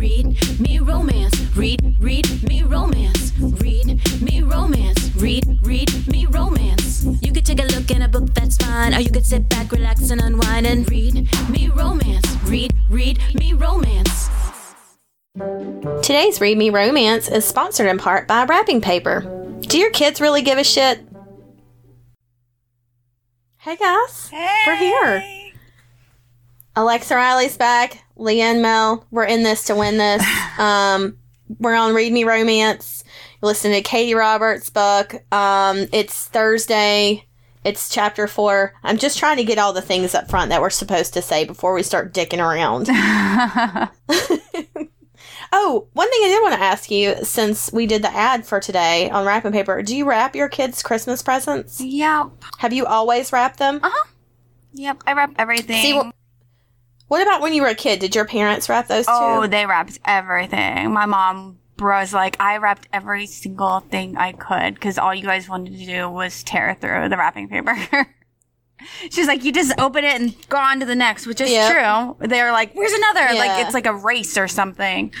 read 0.00 0.58
me 0.58 0.78
romance. 0.78 1.38
Read, 1.54 1.96
read 2.00 2.42
me 2.42 2.62
romance. 2.62 3.32
Read 3.38 4.00
me 4.22 4.40
romance. 4.40 5.14
Read, 5.16 5.44
read 5.62 6.08
me 6.08 6.24
romance. 6.24 7.04
You 7.20 7.32
could 7.34 7.44
take 7.44 7.60
a 7.60 7.66
look 7.66 7.90
in 7.90 8.00
a 8.00 8.08
book, 8.08 8.32
that's 8.32 8.56
fine. 8.56 8.94
Or 8.94 9.00
you 9.00 9.10
could 9.10 9.26
sit 9.26 9.46
back, 9.50 9.70
relax, 9.70 10.10
and 10.10 10.22
unwind 10.22 10.66
and 10.66 10.90
read 10.90 11.28
me 11.50 11.68
romance. 11.68 12.26
Read, 12.44 12.72
read 12.88 13.18
me 13.34 13.52
romance. 13.52 14.30
Today's 16.02 16.40
Read 16.40 16.56
Me 16.56 16.70
Romance 16.70 17.28
is 17.28 17.44
sponsored 17.44 17.86
in 17.86 17.98
part 17.98 18.26
by 18.26 18.44
wrapping 18.44 18.80
paper. 18.80 19.20
Do 19.60 19.78
your 19.78 19.90
kids 19.90 20.20
really 20.20 20.42
give 20.42 20.58
a 20.58 20.64
shit? 20.64 21.06
Hey 23.58 23.76
guys, 23.76 24.30
we're 24.66 24.76
here. 24.76 25.39
Alexa 26.76 27.14
Riley's 27.14 27.56
back. 27.56 28.04
Leanne 28.16 28.60
Mel, 28.60 29.06
we're 29.10 29.24
in 29.24 29.42
this 29.42 29.64
to 29.64 29.74
win 29.74 29.98
this. 29.98 30.24
Um, 30.58 31.16
we're 31.58 31.74
on 31.74 31.94
Read 31.94 32.12
Me 32.12 32.24
Romance. 32.24 33.02
Listen 33.40 33.72
to 33.72 33.80
Katee 33.82 34.14
Roberts' 34.14 34.68
book. 34.68 35.14
Um, 35.32 35.86
it's 35.90 36.26
Thursday. 36.26 37.24
It's 37.64 37.88
chapter 37.88 38.26
four. 38.26 38.74
I'm 38.82 38.98
just 38.98 39.18
trying 39.18 39.38
to 39.38 39.44
get 39.44 39.56
all 39.58 39.72
the 39.72 39.80
things 39.80 40.14
up 40.14 40.28
front 40.28 40.50
that 40.50 40.60
we're 40.60 40.68
supposed 40.68 41.14
to 41.14 41.22
say 41.22 41.46
before 41.46 41.72
we 41.72 41.82
start 41.82 42.12
dicking 42.12 42.40
around. 42.40 42.88
oh, 45.52 45.88
one 45.94 46.10
thing 46.10 46.20
I 46.24 46.28
did 46.28 46.42
want 46.42 46.54
to 46.54 46.60
ask 46.60 46.90
you 46.90 47.16
since 47.24 47.72
we 47.72 47.86
did 47.86 48.02
the 48.02 48.14
ad 48.14 48.44
for 48.46 48.60
today 48.60 49.08
on 49.08 49.24
wrapping 49.26 49.52
paper, 49.52 49.80
do 49.82 49.96
you 49.96 50.06
wrap 50.06 50.36
your 50.36 50.48
kids' 50.50 50.82
Christmas 50.82 51.22
presents? 51.22 51.80
Yep. 51.80 52.26
Have 52.58 52.72
you 52.74 52.84
always 52.86 53.32
wrapped 53.32 53.58
them? 53.58 53.80
Uh 53.82 53.88
huh. 53.92 54.08
Yep. 54.74 55.02
I 55.06 55.14
wrap 55.14 55.32
everything. 55.38 55.80
See, 55.82 55.98
wh- 55.98 56.10
what 57.10 57.22
about 57.22 57.40
when 57.40 57.52
you 57.52 57.62
were 57.62 57.68
a 57.68 57.74
kid? 57.74 57.98
Did 57.98 58.14
your 58.14 58.24
parents 58.24 58.68
wrap 58.68 58.86
those 58.86 59.04
too? 59.06 59.12
oh, 59.12 59.46
they 59.48 59.66
wrapped 59.66 59.98
everything. 60.04 60.92
My 60.92 61.06
mom 61.06 61.58
was 61.78 62.14
like, 62.14 62.36
I 62.40 62.58
wrapped 62.58 62.86
every 62.92 63.26
single 63.26 63.80
thing 63.80 64.16
I 64.16 64.30
could 64.32 64.74
because 64.74 64.96
all 64.96 65.12
you 65.12 65.24
guys 65.24 65.48
wanted 65.48 65.76
to 65.76 65.86
do 65.86 66.08
was 66.08 66.44
tear 66.44 66.76
through 66.80 67.08
the 67.08 67.16
wrapping 67.16 67.48
paper. 67.48 67.76
She's 69.10 69.26
like, 69.26 69.44
you 69.44 69.52
just 69.52 69.72
open 69.78 70.04
it 70.04 70.20
and 70.20 70.48
go 70.48 70.56
on 70.56 70.78
to 70.80 70.86
the 70.86 70.94
next, 70.94 71.26
which 71.26 71.40
is 71.40 71.50
Yep. 71.50 71.72
true. 72.18 72.28
They're 72.28 72.52
like, 72.52 72.74
where's 72.74 72.92
another? 72.92 73.32
Yeah. 73.32 73.38
Like, 73.40 73.64
it's 73.66 73.74
like 73.74 73.86
a 73.86 73.94
race 73.94 74.38
or 74.38 74.46
something. 74.46 75.12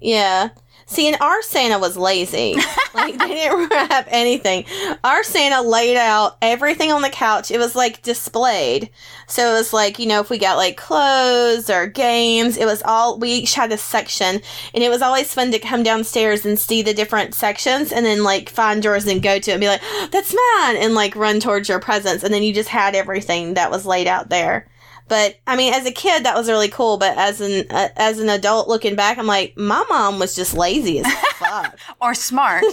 Yeah. 0.00 0.50
See, 0.90 1.06
and 1.06 1.18
our 1.20 1.42
Santa 1.42 1.78
was 1.78 1.98
lazy. 1.98 2.56
like 2.94 3.18
they 3.18 3.28
didn't 3.28 3.68
wrap 3.70 4.08
anything. 4.10 4.64
Our 5.04 5.22
Santa 5.22 5.60
laid 5.60 5.98
out 5.98 6.38
everything 6.40 6.90
on 6.90 7.02
the 7.02 7.10
couch. 7.10 7.50
It 7.50 7.58
was 7.58 7.76
like 7.76 8.00
displayed. 8.02 8.88
So 9.26 9.50
it 9.50 9.52
was 9.52 9.74
like, 9.74 9.98
you 9.98 10.06
know, 10.06 10.20
if 10.20 10.30
we 10.30 10.38
got 10.38 10.56
like 10.56 10.78
clothes 10.78 11.68
or 11.68 11.86
games, 11.86 12.56
it 12.56 12.64
was 12.64 12.82
all 12.86 13.18
we 13.18 13.32
each 13.32 13.54
had 13.54 13.70
a 13.70 13.76
section. 13.76 14.40
And 14.72 14.82
it 14.82 14.88
was 14.88 15.02
always 15.02 15.32
fun 15.34 15.52
to 15.52 15.58
come 15.58 15.82
downstairs 15.82 16.46
and 16.46 16.58
see 16.58 16.80
the 16.80 16.94
different 16.94 17.34
sections 17.34 17.92
and 17.92 18.06
then 18.06 18.22
like 18.24 18.48
find 18.48 18.82
yours 18.82 19.06
and 19.06 19.22
go 19.22 19.38
to 19.38 19.50
it 19.50 19.54
and 19.54 19.60
be 19.60 19.68
like, 19.68 19.82
That's 20.10 20.34
mine 20.34 20.76
and 20.78 20.94
like 20.94 21.14
run 21.14 21.38
towards 21.38 21.68
your 21.68 21.80
presents 21.80 22.24
and 22.24 22.32
then 22.32 22.42
you 22.42 22.54
just 22.54 22.70
had 22.70 22.94
everything 22.94 23.54
that 23.54 23.70
was 23.70 23.84
laid 23.84 24.06
out 24.06 24.30
there. 24.30 24.66
But 25.08 25.36
I 25.46 25.56
mean, 25.56 25.72
as 25.74 25.86
a 25.86 25.90
kid, 25.92 26.24
that 26.24 26.36
was 26.36 26.48
really 26.48 26.68
cool. 26.68 26.98
But 26.98 27.16
as 27.16 27.40
an 27.40 27.66
uh, 27.70 27.88
as 27.96 28.18
an 28.18 28.28
adult 28.28 28.68
looking 28.68 28.94
back, 28.96 29.18
I'm 29.18 29.26
like, 29.26 29.56
my 29.56 29.84
mom 29.88 30.18
was 30.18 30.34
just 30.36 30.54
lazy 30.54 31.00
as 31.00 31.12
fuck, 31.38 31.78
Or 32.00 32.14
smart. 32.14 32.64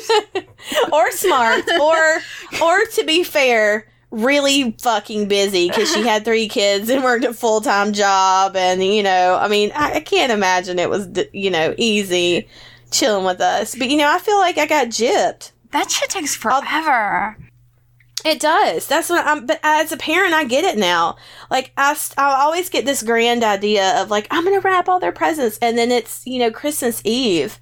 or 0.92 1.12
smart, 1.12 1.64
or 1.80 2.18
or 2.62 2.86
to 2.86 3.04
be 3.06 3.24
fair, 3.24 3.88
really 4.12 4.76
fucking 4.82 5.28
busy 5.28 5.68
because 5.70 5.92
she 5.94 6.06
had 6.06 6.26
three 6.26 6.48
kids 6.48 6.90
and 6.90 7.04
worked 7.04 7.26
a 7.26 7.34
full 7.34 7.62
time 7.62 7.94
job, 7.94 8.56
and 8.56 8.84
you 8.84 9.04
know, 9.04 9.38
I 9.42 9.48
mean, 9.48 9.72
I, 9.76 9.94
I 9.96 10.00
can't 10.02 10.32
imagine 10.32 10.80
it 10.80 10.90
was 10.90 11.08
d- 11.08 11.30
you 11.34 11.50
know 11.52 11.74
easy 11.78 12.48
chilling 12.92 13.26
with 13.26 13.42
us. 13.42 13.76
But 13.76 13.90
you 13.90 13.98
know, 13.98 14.10
I 14.10 14.20
feel 14.20 14.38
like 14.38 14.58
I 14.58 14.66
got 14.66 14.88
gypped. 14.88 15.52
that 15.72 15.90
shit 15.92 16.10
takes 16.10 16.36
forever. 16.36 17.38
It 18.26 18.40
does. 18.40 18.88
That's 18.88 19.10
what 19.10 19.26
I'm. 19.26 19.46
But 19.46 19.60
as 19.64 19.92
a 19.92 19.98
parent, 19.98 20.34
I 20.34 20.44
get 20.46 20.64
it 20.66 20.78
now. 20.80 21.16
Like 21.52 21.72
I, 21.78 21.96
I 22.18 22.42
always 22.44 22.70
get 22.70 22.84
this 22.84 23.04
grand 23.04 23.44
idea 23.44 24.02
of 24.02 24.10
like 24.10 24.28
I'm 24.32 24.44
gonna 24.44 24.60
wrap 24.62 24.90
all 24.90 25.00
their 25.00 25.12
presents, 25.12 25.60
and 25.62 25.78
then 25.78 25.92
it's 25.92 26.26
you 26.26 26.40
know 26.40 26.50
Christmas 26.52 27.02
Eve, 27.06 27.60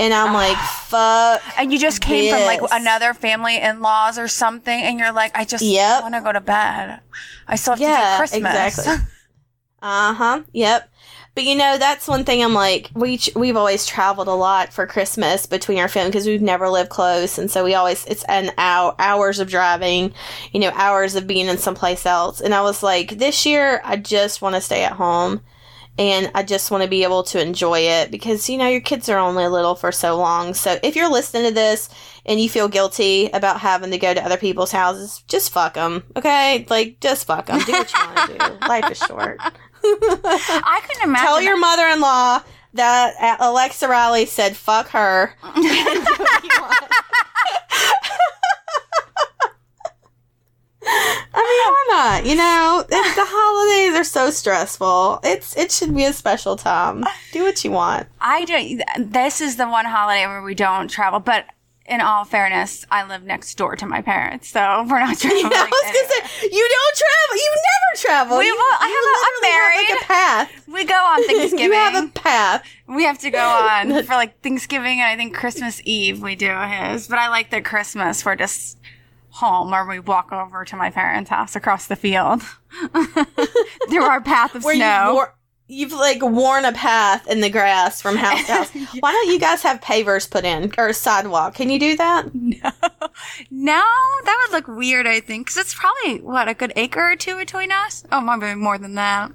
and 0.00 0.14
I'm 0.14 0.32
like, 0.32 0.56
fuck. 0.88 1.42
And 1.58 1.70
you 1.72 1.78
just 1.78 2.00
came 2.00 2.30
from 2.30 2.46
like 2.46 2.60
another 2.72 3.12
family 3.12 3.58
in 3.60 3.82
laws 3.82 4.18
or 4.18 4.28
something, 4.28 4.80
and 4.80 4.98
you're 4.98 5.12
like, 5.12 5.36
I 5.36 5.44
just 5.44 5.64
Yep. 5.64 6.02
want 6.02 6.14
to 6.14 6.22
go 6.22 6.32
to 6.32 6.40
bed. 6.40 7.00
I 7.46 7.56
still 7.56 7.74
have 7.74 7.80
Yeah, 7.80 8.04
to 8.04 8.12
do 8.12 8.16
Christmas. 8.18 8.78
exactly. 8.78 9.06
Uh 9.80 10.12
huh. 10.12 10.42
Yep. 10.52 10.90
But 11.38 11.44
you 11.44 11.54
know, 11.54 11.78
that's 11.78 12.08
one 12.08 12.24
thing 12.24 12.42
I'm 12.42 12.52
like, 12.52 12.90
we 12.94 13.18
ch- 13.18 13.30
we've 13.36 13.56
always 13.56 13.86
traveled 13.86 14.26
a 14.26 14.32
lot 14.32 14.72
for 14.72 14.88
Christmas 14.88 15.46
between 15.46 15.78
our 15.78 15.86
family 15.86 16.10
because 16.10 16.26
we've 16.26 16.42
never 16.42 16.68
lived 16.68 16.90
close, 16.90 17.38
and 17.38 17.48
so 17.48 17.62
we 17.62 17.74
always 17.74 18.04
it's 18.06 18.24
an 18.24 18.50
hour 18.58 18.96
hours 18.98 19.38
of 19.38 19.48
driving, 19.48 20.12
you 20.50 20.58
know, 20.58 20.72
hours 20.74 21.14
of 21.14 21.28
being 21.28 21.46
in 21.46 21.56
someplace 21.56 22.04
else. 22.06 22.40
And 22.40 22.52
I 22.52 22.62
was 22.62 22.82
like, 22.82 23.18
this 23.18 23.46
year 23.46 23.80
I 23.84 23.94
just 23.94 24.42
want 24.42 24.56
to 24.56 24.60
stay 24.60 24.82
at 24.82 24.94
home, 24.94 25.42
and 25.96 26.28
I 26.34 26.42
just 26.42 26.72
want 26.72 26.82
to 26.82 26.90
be 26.90 27.04
able 27.04 27.22
to 27.22 27.40
enjoy 27.40 27.82
it 27.82 28.10
because 28.10 28.50
you 28.50 28.58
know 28.58 28.66
your 28.66 28.80
kids 28.80 29.08
are 29.08 29.18
only 29.18 29.46
little 29.46 29.76
for 29.76 29.92
so 29.92 30.16
long. 30.16 30.54
So 30.54 30.80
if 30.82 30.96
you're 30.96 31.08
listening 31.08 31.44
to 31.44 31.54
this 31.54 31.88
and 32.26 32.40
you 32.40 32.48
feel 32.48 32.66
guilty 32.66 33.26
about 33.26 33.60
having 33.60 33.92
to 33.92 33.98
go 33.98 34.12
to 34.12 34.24
other 34.24 34.38
people's 34.38 34.72
houses, 34.72 35.22
just 35.28 35.52
fuck 35.52 35.74
them, 35.74 36.02
okay? 36.16 36.66
Like 36.68 36.98
just 36.98 37.28
fuck 37.28 37.46
them. 37.46 37.60
Do 37.60 37.70
what 37.70 37.92
you 37.92 38.00
want 38.00 38.30
to 38.32 38.38
do. 38.38 38.66
Life 38.68 38.90
is 38.90 38.98
short. 38.98 39.38
I 40.24 40.80
couldn't 40.86 41.04
imagine. 41.04 41.26
Tell 41.26 41.40
your 41.42 41.58
mother-in-law 41.58 42.42
that 42.74 43.14
uh, 43.20 43.50
Alexa 43.50 43.88
Riley 43.88 44.26
said 44.26 44.56
fuck 44.56 44.88
her. 44.88 45.34
I 50.90 51.42
mean, 51.42 51.72
why 51.72 51.86
not? 51.90 52.26
You 52.26 52.34
know, 52.36 52.84
it's, 52.88 53.14
the 53.14 53.24
holidays 53.26 53.98
are 53.98 54.04
so 54.04 54.30
stressful. 54.30 55.20
It's 55.22 55.56
it 55.56 55.70
should 55.70 55.94
be 55.94 56.04
a 56.04 56.12
special 56.12 56.56
time. 56.56 57.04
Do 57.32 57.42
what 57.44 57.62
you 57.64 57.70
want. 57.70 58.08
I 58.20 58.44
don't. 58.44 59.12
This 59.12 59.40
is 59.40 59.56
the 59.56 59.68
one 59.68 59.84
holiday 59.84 60.26
where 60.26 60.42
we 60.42 60.54
don't 60.54 60.88
travel. 60.88 61.20
But 61.20 61.46
in 61.88 62.00
all 62.00 62.24
fairness, 62.24 62.84
I 62.90 63.06
live 63.08 63.22
next 63.24 63.54
door 63.56 63.74
to 63.76 63.86
my 63.86 64.02
parents, 64.02 64.48
so 64.48 64.60
we're 64.88 65.00
not 65.00 65.18
traveling. 65.18 65.46
I 65.52 65.64
was 65.64 65.82
gonna 65.82 66.30
say 66.30 66.48
you 66.50 66.68
don't 66.68 66.96
travel. 66.96 67.36
You 67.36 67.54
never 67.56 68.00
travel. 68.02 68.38
We 68.38 68.46
you, 68.46 68.54
I 68.58 68.86
you 68.88 68.94
have 68.94 69.04
a- 69.04 69.24
I'm 69.24 69.36
literally 69.42 69.86
have, 69.86 69.88
married. 69.88 69.90
like 69.90 70.02
a 70.02 70.06
path. 70.06 70.68
we 70.68 70.84
go 70.84 70.94
on 70.94 71.24
Thanksgiving. 71.26 71.64
you 71.64 71.72
have 71.72 72.04
a 72.04 72.08
path. 72.08 72.64
we 72.86 73.04
have 73.04 73.18
to 73.20 73.30
go 73.30 73.38
on 73.38 74.02
for 74.04 74.14
like 74.14 74.40
Thanksgiving 74.42 75.00
and 75.00 75.08
I 75.08 75.16
think 75.16 75.34
Christmas 75.34 75.80
Eve 75.84 76.20
we 76.22 76.36
do 76.36 76.50
his. 76.50 77.08
But 77.08 77.18
I 77.18 77.28
like 77.28 77.50
the 77.50 77.60
Christmas 77.62 78.24
We're 78.24 78.36
just 78.36 78.78
home 79.30 79.72
or 79.72 79.86
we 79.86 80.00
walk 80.00 80.32
over 80.32 80.64
to 80.64 80.76
my 80.76 80.90
parents' 80.90 81.30
house 81.30 81.54
across 81.54 81.86
the 81.86 81.96
field 81.96 82.42
through 83.88 84.02
our 84.02 84.20
path 84.20 84.54
of 84.54 84.62
snow. 84.62 85.26
You've, 85.68 85.92
like 85.92 86.22
worn 86.22 86.64
a 86.64 86.72
path 86.72 87.28
in 87.28 87.40
the 87.40 87.50
grass 87.50 88.00
from 88.02 88.16
house 88.24 88.46
to 88.46 88.52
house. 88.52 88.70
Why 89.00 89.12
don't 89.12 89.28
you 89.32 89.38
guys 89.38 89.62
have 89.62 89.80
pavers 89.80 90.28
put 90.28 90.44
in 90.44 90.72
or 90.76 90.88
a 90.88 90.94
sidewalk? 90.94 91.54
Can 91.54 91.70
you 91.70 91.78
do 91.78 91.96
that? 91.96 92.34
no, 92.34 92.72
no, 93.50 93.84
that 94.24 94.48
would 94.50 94.56
look 94.56 94.68
weird. 94.68 95.06
I 95.06 95.20
think 95.20 95.46
because 95.46 95.58
it's 95.58 95.74
probably 95.74 96.20
what 96.20 96.48
a 96.48 96.54
good 96.54 96.72
acre 96.76 97.12
or 97.12 97.16
two 97.16 97.36
between 97.36 97.70
us. 97.70 98.04
Oh, 98.10 98.20
maybe 98.20 98.54
more 98.54 98.78
than 98.78 98.94
that. 98.94 99.32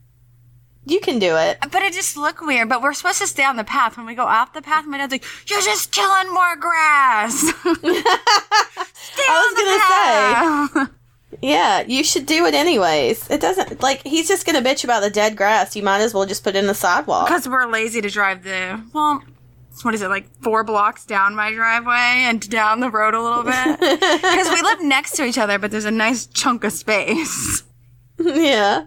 You 0.85 0.99
can 0.99 1.17
do 1.17 1.37
it. 1.37 1.59
But 1.71 1.81
it 1.81 1.93
just 1.93 2.17
look 2.17 2.41
weird. 2.41 2.67
But 2.67 2.81
we're 2.81 2.93
supposed 2.93 3.21
to 3.21 3.27
stay 3.27 3.45
on 3.45 3.55
the 3.55 3.63
path. 3.63 3.95
When 3.95 4.05
we 4.05 4.15
go 4.15 4.25
off 4.25 4.53
the 4.53 4.61
path, 4.61 4.85
my 4.85 4.97
dad's 4.97 5.13
like, 5.13 5.23
"You're 5.47 5.61
just 5.61 5.93
killing 5.93 6.33
more 6.33 6.57
grass." 6.57 7.39
stay 7.41 9.23
I 9.29 9.39
was 9.39 10.73
on 10.73 10.75
the 10.75 10.83
path. 10.83 10.89
Yeah, 11.41 11.81
you 11.81 12.03
should 12.03 12.25
do 12.25 12.45
it 12.45 12.53
anyways. 12.53 13.29
It 13.29 13.41
doesn't 13.41 13.81
like 13.81 14.05
he's 14.05 14.27
just 14.27 14.45
gonna 14.45 14.61
bitch 14.61 14.83
about 14.83 15.01
the 15.01 15.09
dead 15.09 15.35
grass. 15.35 15.75
You 15.75 15.83
might 15.83 16.01
as 16.01 16.13
well 16.13 16.25
just 16.25 16.43
put 16.43 16.55
in 16.55 16.67
the 16.67 16.73
sidewalk. 16.73 17.27
Because 17.27 17.47
we're 17.47 17.65
lazy 17.65 18.01
to 18.01 18.09
drive 18.09 18.43
the 18.43 18.81
well, 18.93 19.23
what 19.81 19.93
is 19.93 20.01
it 20.01 20.09
like 20.09 20.29
four 20.41 20.63
blocks 20.63 21.05
down 21.05 21.35
my 21.35 21.51
driveway 21.51 22.25
and 22.25 22.47
down 22.49 22.79
the 22.79 22.89
road 22.89 23.13
a 23.13 23.21
little 23.21 23.43
bit? 23.43 23.79
Because 23.79 24.49
we 24.49 24.61
live 24.61 24.81
next 24.83 25.11
to 25.17 25.25
each 25.25 25.37
other, 25.37 25.57
but 25.57 25.71
there's 25.71 25.85
a 25.85 25.91
nice 25.91 26.27
chunk 26.27 26.63
of 26.63 26.71
space. 26.71 27.63
yeah, 28.19 28.85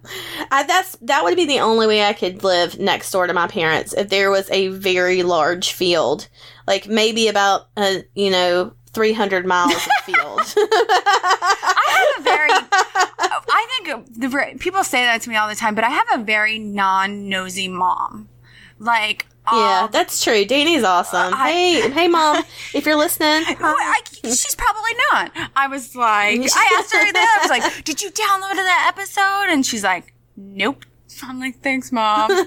I, 0.52 0.62
that's 0.62 0.96
that 1.02 1.24
would 1.24 1.36
be 1.36 1.46
the 1.46 1.58
only 1.60 1.86
way 1.86 2.04
I 2.04 2.12
could 2.12 2.44
live 2.44 2.78
next 2.78 3.10
door 3.10 3.26
to 3.26 3.34
my 3.34 3.48
parents 3.48 3.92
if 3.92 4.08
there 4.08 4.30
was 4.30 4.48
a 4.50 4.68
very 4.68 5.24
large 5.24 5.72
field, 5.72 6.28
like 6.66 6.86
maybe 6.86 7.26
about 7.26 7.68
a 7.76 8.04
you 8.14 8.30
know 8.30 8.72
three 8.96 9.12
hundred 9.12 9.44
miles 9.44 9.74
of 9.74 9.92
field. 10.04 10.40
I 10.56 12.14
have 12.16 12.20
a 12.20 12.22
very, 12.24 12.50
I 12.50 13.66
think 13.84 14.06
the 14.16 14.58
people 14.58 14.82
say 14.84 15.04
that 15.04 15.20
to 15.22 15.28
me 15.28 15.36
all 15.36 15.48
the 15.48 15.54
time, 15.54 15.74
but 15.74 15.84
I 15.84 15.90
have 15.90 16.06
a 16.14 16.24
very 16.24 16.58
non 16.58 17.28
nosy 17.28 17.68
mom. 17.68 18.30
Like, 18.78 19.26
yeah, 19.52 19.82
um, 19.84 19.90
that's 19.92 20.24
true. 20.24 20.46
Danny's 20.46 20.82
awesome. 20.82 21.34
I- 21.34 21.50
hey, 21.52 21.90
hey, 21.98 22.08
mom, 22.08 22.42
if 22.72 22.86
you're 22.86 22.96
listening, 22.96 23.28
I, 23.46 24.00
she's 24.24 24.54
probably 24.54 24.92
not. 25.12 25.50
I 25.54 25.68
was 25.68 25.94
like, 25.94 26.40
I 26.40 26.76
asked 26.78 26.92
her 26.94 27.12
that. 27.12 27.38
I 27.38 27.42
was 27.42 27.50
like, 27.50 27.84
did 27.84 28.00
you 28.00 28.08
download 28.10 28.54
that 28.56 28.92
episode? 28.96 29.52
And 29.52 29.64
she's 29.66 29.84
like, 29.84 30.14
nope. 30.38 30.86
I'm 31.22 31.40
like, 31.40 31.60
thanks, 31.60 31.92
mom. 31.92 32.28
but 32.28 32.46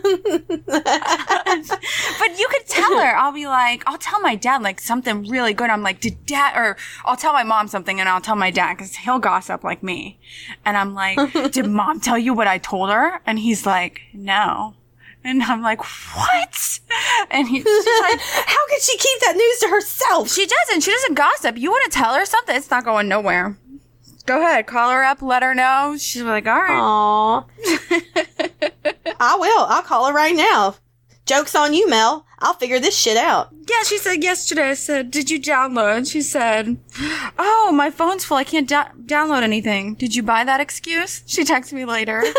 you 2.37 2.47
could 2.49 2.65
tell 2.67 2.99
her. 2.99 3.15
I'll 3.15 3.31
be 3.33 3.47
like, 3.47 3.83
I'll 3.87 3.97
tell 3.97 4.19
my 4.21 4.35
dad 4.35 4.61
like 4.61 4.79
something 4.79 5.27
really 5.27 5.53
good. 5.53 5.69
I'm 5.69 5.83
like, 5.83 5.99
did 5.99 6.25
dad, 6.25 6.57
or 6.57 6.77
I'll 7.05 7.15
tell 7.15 7.33
my 7.33 7.43
mom 7.43 7.67
something 7.67 7.99
and 7.99 8.07
I'll 8.09 8.21
tell 8.21 8.35
my 8.35 8.51
dad 8.51 8.75
because 8.75 8.95
he'll 8.95 9.19
gossip 9.19 9.63
like 9.63 9.83
me. 9.83 10.19
And 10.65 10.77
I'm 10.77 10.93
like, 10.93 11.17
did 11.51 11.67
mom 11.67 11.99
tell 11.99 12.17
you 12.17 12.33
what 12.33 12.47
I 12.47 12.57
told 12.57 12.89
her? 12.89 13.21
And 13.25 13.39
he's 13.39 13.65
like, 13.65 14.01
no. 14.13 14.75
And 15.23 15.43
I'm 15.43 15.61
like, 15.61 15.83
what? 16.15 16.79
And 17.29 17.47
he's 17.47 17.65
like, 17.65 18.19
How 18.21 18.67
could 18.67 18.81
she 18.81 18.97
keep 18.97 19.19
that 19.21 19.35
news 19.35 19.59
to 19.59 19.67
herself? 19.67 20.31
she 20.31 20.45
doesn't. 20.45 20.81
She 20.81 20.91
doesn't 20.91 21.15
gossip. 21.15 21.57
You 21.57 21.71
want 21.71 21.91
to 21.91 21.97
tell 21.97 22.13
her 22.13 22.25
something? 22.25 22.55
It's 22.55 22.71
not 22.71 22.85
going 22.85 23.07
nowhere. 23.07 23.57
Go 24.29 24.39
ahead. 24.39 24.67
Call 24.67 24.91
her 24.91 25.03
up. 25.03 25.23
Let 25.23 25.41
her 25.41 25.55
know. 25.55 25.95
She's 25.97 26.21
like, 26.21 26.45
all 26.45 26.61
right. 26.61 26.79
Aw. 26.79 27.45
I 29.19 29.35
will. 29.39 29.65
I'll 29.67 29.81
call 29.81 30.05
her 30.05 30.13
right 30.13 30.35
now. 30.35 30.75
Joke's 31.25 31.55
on 31.55 31.73
you, 31.73 31.89
Mel. 31.89 32.27
I'll 32.37 32.53
figure 32.53 32.79
this 32.79 32.95
shit 32.95 33.17
out. 33.17 33.49
Yeah, 33.67 33.81
she 33.81 33.97
said 33.97 34.21
yesterday. 34.21 34.69
I 34.69 34.73
said, 34.75 35.09
did 35.09 35.31
you 35.31 35.41
download? 35.41 36.11
She 36.11 36.21
said, 36.21 36.77
oh, 37.39 37.71
my 37.73 37.89
phone's 37.89 38.23
full. 38.23 38.37
I 38.37 38.43
can't 38.43 38.69
da- 38.69 38.91
download 39.03 39.41
anything. 39.41 39.95
Did 39.95 40.15
you 40.15 40.21
buy 40.21 40.43
that 40.43 40.61
excuse? 40.61 41.23
She 41.25 41.43
texted 41.43 41.73
me 41.73 41.85
later. 41.85 42.23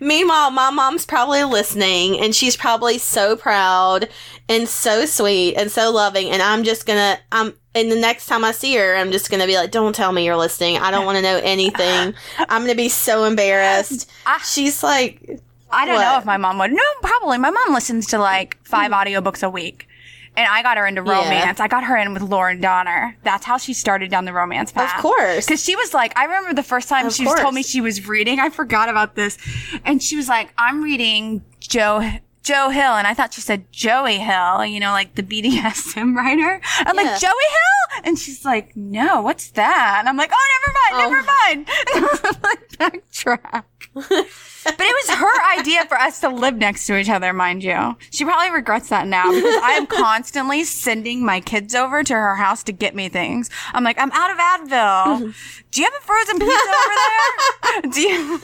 Meanwhile, 0.00 0.50
my 0.50 0.70
mom's 0.70 1.04
probably 1.04 1.44
listening 1.44 2.18
and 2.18 2.34
she's 2.34 2.56
probably 2.56 2.96
so 2.98 3.36
proud 3.36 4.08
and 4.48 4.66
so 4.68 5.04
sweet 5.04 5.54
and 5.56 5.70
so 5.70 5.90
loving. 5.92 6.30
And 6.30 6.40
I'm 6.42 6.64
just 6.64 6.86
gonna, 6.86 7.18
I'm, 7.30 7.54
and 7.74 7.92
the 7.92 7.96
next 7.96 8.26
time 8.26 8.44
I 8.44 8.52
see 8.52 8.74
her, 8.76 8.96
I'm 8.96 9.12
just 9.12 9.30
gonna 9.30 9.46
be 9.46 9.56
like, 9.56 9.70
don't 9.70 9.94
tell 9.94 10.10
me 10.12 10.24
you're 10.24 10.36
listening. 10.36 10.78
I 10.78 10.90
don't 10.90 11.04
want 11.04 11.16
to 11.16 11.22
know 11.22 11.36
anything. 11.42 12.14
I'm 12.38 12.62
gonna 12.62 12.74
be 12.74 12.88
so 12.88 13.24
embarrassed. 13.24 14.10
She's 14.44 14.82
like, 14.82 15.38
I 15.70 15.86
don't 15.86 16.00
know 16.00 16.18
if 16.18 16.24
my 16.24 16.36
mom 16.36 16.58
would. 16.58 16.72
No, 16.72 16.82
probably. 17.02 17.38
My 17.38 17.50
mom 17.50 17.74
listens 17.74 18.06
to 18.08 18.18
like 18.18 18.58
five 18.64 18.90
audiobooks 18.92 19.42
a 19.42 19.50
week. 19.50 19.86
And 20.36 20.46
I 20.48 20.62
got 20.62 20.76
her 20.78 20.86
into 20.86 21.02
Yeah. 21.04 21.22
romance. 21.24 21.60
I 21.60 21.68
got 21.68 21.84
her 21.84 21.96
in 21.96 22.12
with 22.14 22.22
Lauren 22.22 22.60
Donner. 22.60 23.16
That's 23.24 23.44
how 23.44 23.56
she 23.58 23.74
started 23.74 24.10
down 24.10 24.24
the 24.24 24.32
romance 24.32 24.70
path. 24.72 24.94
of 24.96 25.02
course. 25.02 25.44
Because 25.44 25.62
she 25.62 25.74
was 25.76 25.92
like, 25.92 26.16
I 26.18 26.24
remember 26.24 26.54
the 26.54 26.62
first 26.62 26.88
time 26.88 27.06
Of 27.06 27.12
she 27.14 27.26
was 27.26 27.38
told 27.40 27.52
me 27.54 27.62
she 27.62 27.80
was 27.80 28.06
reading. 28.06 28.38
I 28.40 28.48
forgot 28.50 28.88
about 28.88 29.16
this, 29.16 29.36
and 29.84 30.02
she 30.02 30.16
was 30.16 30.28
like, 30.28 30.52
"I'm 30.56 30.82
reading 30.82 31.42
Joe 31.60 32.00
Joe 32.42 32.70
Hill," 32.70 32.92
and 32.92 33.06
I 33.06 33.12
thought 33.12 33.34
she 33.34 33.40
said 33.42 33.70
Joey 33.72 34.16
Hill, 34.18 34.64
you 34.64 34.80
know, 34.80 34.92
like 34.92 35.14
the 35.16 35.22
BDSM 35.22 36.14
writer. 36.16 36.60
I'm 36.78 36.96
Yeah. 36.96 37.02
like 37.02 37.20
Joey 37.20 37.30
Hill, 37.30 38.00
and 38.04 38.18
she's 38.18 38.44
like, 38.44 38.74
"No, 38.76 39.20
what's 39.22 39.50
that?" 39.50 39.96
And 39.98 40.08
I'm 40.08 40.16
like, 40.16 40.30
"Oh, 40.32 40.46
never 40.54 40.72
mind, 40.80 40.94
oh. 40.94 41.10
never 41.10 41.26
mind." 41.26 41.68
I'm 42.24 42.42
like, 42.42 43.02
backtrack. 43.12 43.64
But 44.64 44.74
it 44.78 44.94
was 45.06 45.16
her 45.16 45.58
idea 45.58 45.84
for 45.86 45.96
us 45.96 46.20
to 46.20 46.28
live 46.28 46.56
next 46.56 46.86
to 46.86 46.96
each 46.98 47.08
other, 47.08 47.32
mind 47.32 47.62
you. 47.64 47.96
She 48.10 48.24
probably 48.24 48.50
regrets 48.50 48.88
that 48.90 49.06
now 49.06 49.30
because 49.32 49.56
I 49.62 49.72
am 49.72 49.86
constantly 49.86 50.64
sending 50.64 51.24
my 51.24 51.40
kids 51.40 51.74
over 51.74 52.02
to 52.04 52.14
her 52.14 52.34
house 52.36 52.62
to 52.64 52.72
get 52.72 52.94
me 52.94 53.08
things. 53.08 53.48
I'm 53.72 53.84
like, 53.84 53.98
I'm 53.98 54.10
out 54.12 54.30
of 54.30 54.36
Advil. 54.38 55.34
Do 55.70 55.80
you 55.80 55.88
have 55.90 55.94
a 56.02 56.04
frozen 56.04 56.38
pizza 56.38 56.52
over 56.52 56.94
there? 56.94 57.82
Do 57.92 58.00
you? 58.00 58.40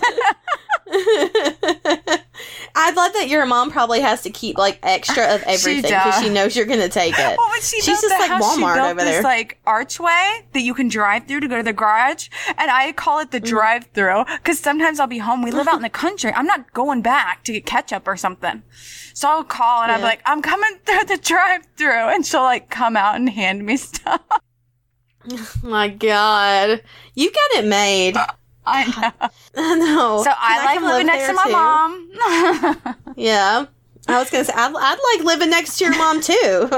I 2.79 2.93
love 2.93 3.13
that 3.15 3.27
your 3.29 3.47
mom 3.47 3.71
probably 3.71 4.01
has 4.01 4.23
to 4.23 4.31
keep 4.31 4.59
like 4.59 4.79
extra 4.83 5.25
of 5.35 5.43
everything 5.45 5.83
because 5.83 6.15
does. 6.17 6.23
she 6.23 6.29
knows 6.29 6.55
you're 6.57 6.67
gonna 6.67 6.89
take 6.89 7.15
it. 7.19 7.37
Well, 7.39 7.51
she 7.61 7.81
She's 7.81 8.01
just 8.01 8.09
like 8.11 8.27
she 8.27 8.61
Walmart 8.63 8.77
over 8.91 9.01
this 9.01 9.15
there. 9.17 9.23
like 9.23 9.59
archway 9.67 10.47
that 10.53 10.61
you 10.61 10.75
can 10.75 10.89
drive 10.89 11.27
through 11.27 11.41
to 11.41 11.49
go 11.49 11.57
to 11.57 11.63
the 11.63 11.73
garage, 11.73 12.29
and 12.59 12.71
I 12.71 12.93
call 12.93 13.19
it 13.21 13.31
the 13.31 13.41
Mm. 13.41 13.45
drive-through 13.47 14.25
because 14.37 14.59
sometimes 14.59 14.99
I'll 15.01 15.07
be 15.07 15.19
home. 15.19 15.43
We 15.43 15.51
live 15.51 15.67
out 15.69 15.77
in 15.77 15.83
the 15.83 15.89
country. 15.91 16.06
I'm 16.35 16.47
not 16.47 16.73
going 16.73 17.03
back 17.03 17.45
to 17.45 17.53
get 17.53 17.67
ketchup 17.67 18.07
or 18.09 18.17
something, 18.17 18.63
so 19.15 19.29
I'll 19.29 19.45
call 19.45 19.83
and 19.83 19.93
I'm 19.93 20.01
Yeah. 20.01 20.07
like, 20.07 20.23
I'm 20.27 20.43
coming 20.43 20.79
through 20.85 21.05
the 21.05 21.17
drive-through, 21.19 22.09
and 22.15 22.25
she'll 22.25 22.43
like 22.43 22.71
come 22.71 22.97
out 22.97 23.17
and 23.17 23.29
hand 23.31 23.65
me 23.67 23.77
stuff. 23.89 24.21
My 25.63 25.89
God, 25.89 26.83
you 27.15 27.31
got 27.33 27.59
it 27.63 27.67
made. 27.67 28.17
I 28.69 28.85
know. 29.57 29.77
Know. 29.77 30.23
So 30.25 30.33
I 30.37 30.65
like 30.65 30.81
living 30.81 31.07
live 31.07 31.07
next 31.07 31.27
to 31.29 31.33
my 31.35 31.45
too? 31.45 31.53
mom. 31.53 33.15
Yeah. 33.17 33.67
I 34.09 34.19
was 34.21 34.31
gonna 34.31 34.45
say 34.45 34.53
I'd, 34.57 34.73
I'd 34.77 35.17
like 35.17 35.25
living 35.27 35.51
next 35.51 35.79
to 35.79 35.85
your 35.85 35.97
mom 35.97 36.21
too. 36.21 36.69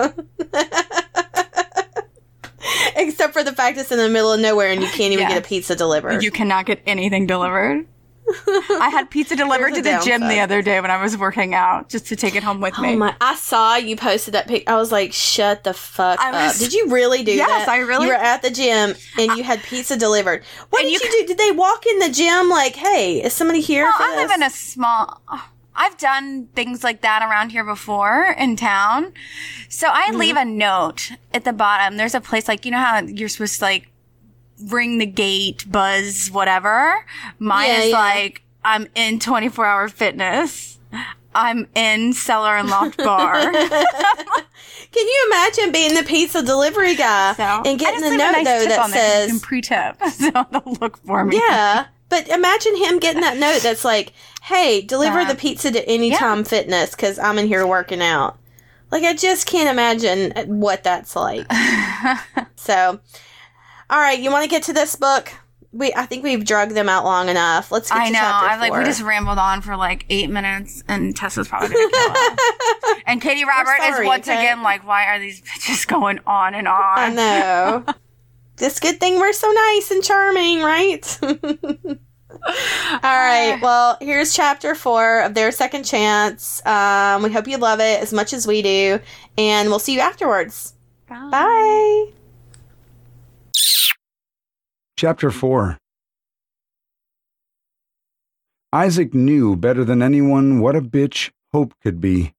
Except 2.97 3.33
for 3.33 3.43
the 3.45 3.53
fact 3.53 3.79
it's 3.79 3.91
in 3.93 3.99
the 3.99 4.09
middle 4.09 4.33
of 4.33 4.41
nowhere 4.41 4.69
and 4.71 4.83
you 4.83 4.89
can't 4.89 5.13
even 5.13 5.21
Yeah. 5.21 5.29
get 5.35 5.39
a 5.45 5.49
pizza 5.49 5.75
delivered. 5.77 6.23
you 6.23 6.31
cannot 6.31 6.67
get 6.67 6.83
anything 6.87 7.27
delivered. 7.27 7.87
I 8.81 8.89
had 8.93 9.11
pizza 9.11 9.35
delivered 9.37 9.75
to 9.75 9.83
the 9.83 9.99
a 9.99 10.03
gym 10.03 10.21
the 10.23 10.41
other 10.41 10.63
day 10.63 10.81
when 10.81 10.91
I 10.91 11.01
was 11.03 11.17
working 11.17 11.55
out, 11.55 11.89
just 11.89 12.07
to 12.09 12.17
take 12.17 12.35
it 12.35 12.43
home 12.43 12.61
with 12.61 12.79
me. 12.79 12.95
Oh 12.95 12.97
my! 12.97 13.15
I 13.21 13.35
saw 13.35 13.77
you 13.77 13.97
posted 13.97 14.35
that 14.35 14.49
pic. 14.49 14.69
I 14.69 14.77
was 14.77 14.93
like, 14.93 15.13
"Shut 15.13 15.65
the 15.65 15.73
fuck 15.75 16.21
I 16.21 16.49
up!" 16.49 16.57
Did 16.57 16.73
you 16.73 16.89
really 16.91 17.23
do 17.23 17.33
Yes, 17.33 17.49
that? 17.49 17.59
Yes, 17.61 17.69
I 17.69 17.79
really- 17.79 18.07
You 18.07 18.13
were 18.13 18.19
at 18.19 18.43
the 18.43 18.51
gym 18.51 18.95
and 19.19 19.37
you 19.37 19.43
had 19.45 19.63
pizza 19.63 19.97
delivered. 19.97 20.45
What 20.71 20.83
did 20.83 20.93
you 20.93 21.01
you, 21.03 21.21
do? 21.23 21.27
Did 21.29 21.39
they 21.39 21.53
walk 21.53 21.87
in 21.87 21.99
the 22.01 22.11
gym 22.11 22.49
like, 22.49 22.77
"Hey, 22.77 23.23
is 23.23 23.33
somebody 23.33 23.61
here?" 23.61 23.85
Well, 23.85 23.95
I 23.99 24.17
live 24.17 24.29
this?" 24.29 24.37
in 24.37 24.43
a 24.43 24.51
small. 24.51 25.23
I've 25.81 25.97
done 25.97 26.49
things 26.57 26.83
like 26.83 27.03
that 27.03 27.23
around 27.23 27.51
here 27.51 27.63
before 27.63 28.35
in 28.37 28.57
town. 28.57 29.13
So 29.69 29.87
I 29.89 30.09
Mm-hmm. 30.09 30.17
leave 30.19 30.37
a 30.37 30.45
note 30.45 31.13
at 31.33 31.45
the 31.45 31.53
bottom. 31.53 31.97
There's 31.97 32.15
a 32.17 32.21
place 32.21 32.49
like 32.49 32.65
you 32.65 32.73
know 32.73 32.79
how 32.79 32.99
you're 33.01 33.29
supposed 33.29 33.59
to 33.61 33.65
like 33.65 33.89
ring 34.67 34.99
the 34.99 35.07
gate, 35.07 35.65
buzz, 35.71 36.29
whatever. 36.31 37.05
Mine 37.39 37.69
Yeah, 37.69 37.79
is 37.83 37.91
yeah. 37.91 37.99
like 37.99 38.43
I'm 38.65 38.89
in 38.95 39.19
24 39.21 39.65
hour 39.65 39.89
fitness. 39.89 40.79
I'm 41.35 41.69
in 41.75 42.15
cellar 42.15 42.57
and 42.57 42.69
loft 42.69 42.97
bar. 42.99 43.53
Can 43.53 45.07
you 45.07 45.27
imagine 45.29 45.73
being 45.73 45.95
the 45.95 46.03
pizza 46.03 46.43
delivery 46.43 46.95
guy 46.97 47.35
So 47.35 47.63
and 47.65 47.79
getting 47.79 48.01
the 48.01 48.11
note 48.17 48.33
nice 48.33 48.45
though 48.47 48.65
that 48.69 48.79
on 48.79 48.91
there. 48.91 49.25
You 49.25 49.29
says, 49.29 49.31
can 49.31 49.41
pre-tip, 49.41 50.03
so 50.13 50.31
they'll 50.51 50.77
look 50.81 50.97
for 50.99 51.25
me. 51.25 51.37
Yeah, 51.37 51.87
but 52.09 52.27
imagine 52.29 52.77
him 52.77 52.99
getting 52.99 53.21
that 53.21 53.37
note 53.37 53.61
that's 53.63 53.85
like, 53.85 54.13
"Hey, 54.43 54.81
deliver 54.81 55.21
Uh, 55.21 55.25
the 55.27 55.35
pizza 55.35 55.71
to 55.71 55.87
Anytime 55.89 56.43
Fitness 56.45 56.93
because 56.93 57.19
I'm 57.19 57.39
in 57.39 57.47
here 57.47 57.67
working 57.67 58.03
out." 58.03 58.39
Like, 58.91 59.05
I 59.05 59.13
just 59.15 59.47
can't 59.47 59.69
imagine 59.69 60.33
what 60.59 60.83
that's 60.83 61.15
like. 61.15 61.47
so, 62.57 63.01
all 63.91 63.99
right, 63.99 64.19
you 64.19 64.31
want 64.31 64.45
to 64.45 64.51
get 64.51 64.65
to 64.65 64.73
this 64.73 64.97
book? 64.97 65.33
We, 65.73 65.93
I 65.95 66.07
think 66.07 66.25
we've 66.25 66.45
drugged 66.45 66.75
them 66.75 66.89
out 66.89 67.05
long 67.05 67.29
enough. 67.29 67.71
Let's 67.71 67.91
get 67.91 67.99
I 67.99 68.07
to 68.07 68.13
know. 68.13 68.19
chapter 68.19 68.49
I 68.49 68.57
like 68.57 68.73
we 68.73 68.85
just 68.85 69.03
rambled 69.03 69.39
on 69.39 69.61
for 69.61 69.77
like 69.77 70.07
eight 70.09 70.31
minutes, 70.31 70.83
and 70.89 71.15
Tessa's 71.15 71.49
probably 71.49 71.69
gonna 71.69 71.91
kill 71.91 72.11
us. 72.11 72.39
and 73.07 73.21
Katee 73.21 73.45
Robert 73.45 73.77
sorry, 73.79 74.05
is 74.05 74.07
once 74.07 74.29
okay? 74.29 74.39
again 74.39 74.63
like, 74.63 74.87
"Why 74.87 75.05
are 75.07 75.19
these 75.19 75.43
bitches 75.43 75.87
going 75.87 76.21
on 76.27 76.55
and 76.55 76.67
on?" 76.67 76.99
I 76.99 77.13
know. 77.13 77.85
This 78.59 78.81
good 78.81 78.99
thing 78.99 79.21
we're 79.21 79.33
so 79.33 79.49
nice 79.53 79.93
and 79.93 80.03
charming, 80.03 80.63
right? 80.63 81.19
All 81.23 81.29
right. 83.03 83.59
Well, 83.63 83.97
here's 84.01 84.35
chapter 84.35 84.75
four 84.75 85.21
of 85.21 85.35
their 85.35 85.53
second 85.53 85.85
chance. 85.85 86.65
Um, 86.67 87.23
we 87.23 87.31
hope 87.33 87.47
you 87.47 87.57
love 87.57 87.79
it 87.81 88.01
as 88.01 88.13
much 88.13 88.33
as 88.33 88.47
we 88.49 88.63
do, 88.63 88.99
and 89.37 89.69
we'll 89.69 89.79
see 89.79 89.95
you 89.95 90.01
afterwards. 90.01 90.75
Bye. 91.09 92.13
Chapter 94.99 95.31
4 95.31 95.79
Isaac 98.73 99.15
knew 99.15 99.55
better 99.55 99.85
than 99.85 100.03
anyone 100.03 100.59
what 100.59 100.75
a 100.75 100.81
bitch 100.81 101.31
hope 101.53 101.75
could 101.81 102.01
be. 102.01 102.35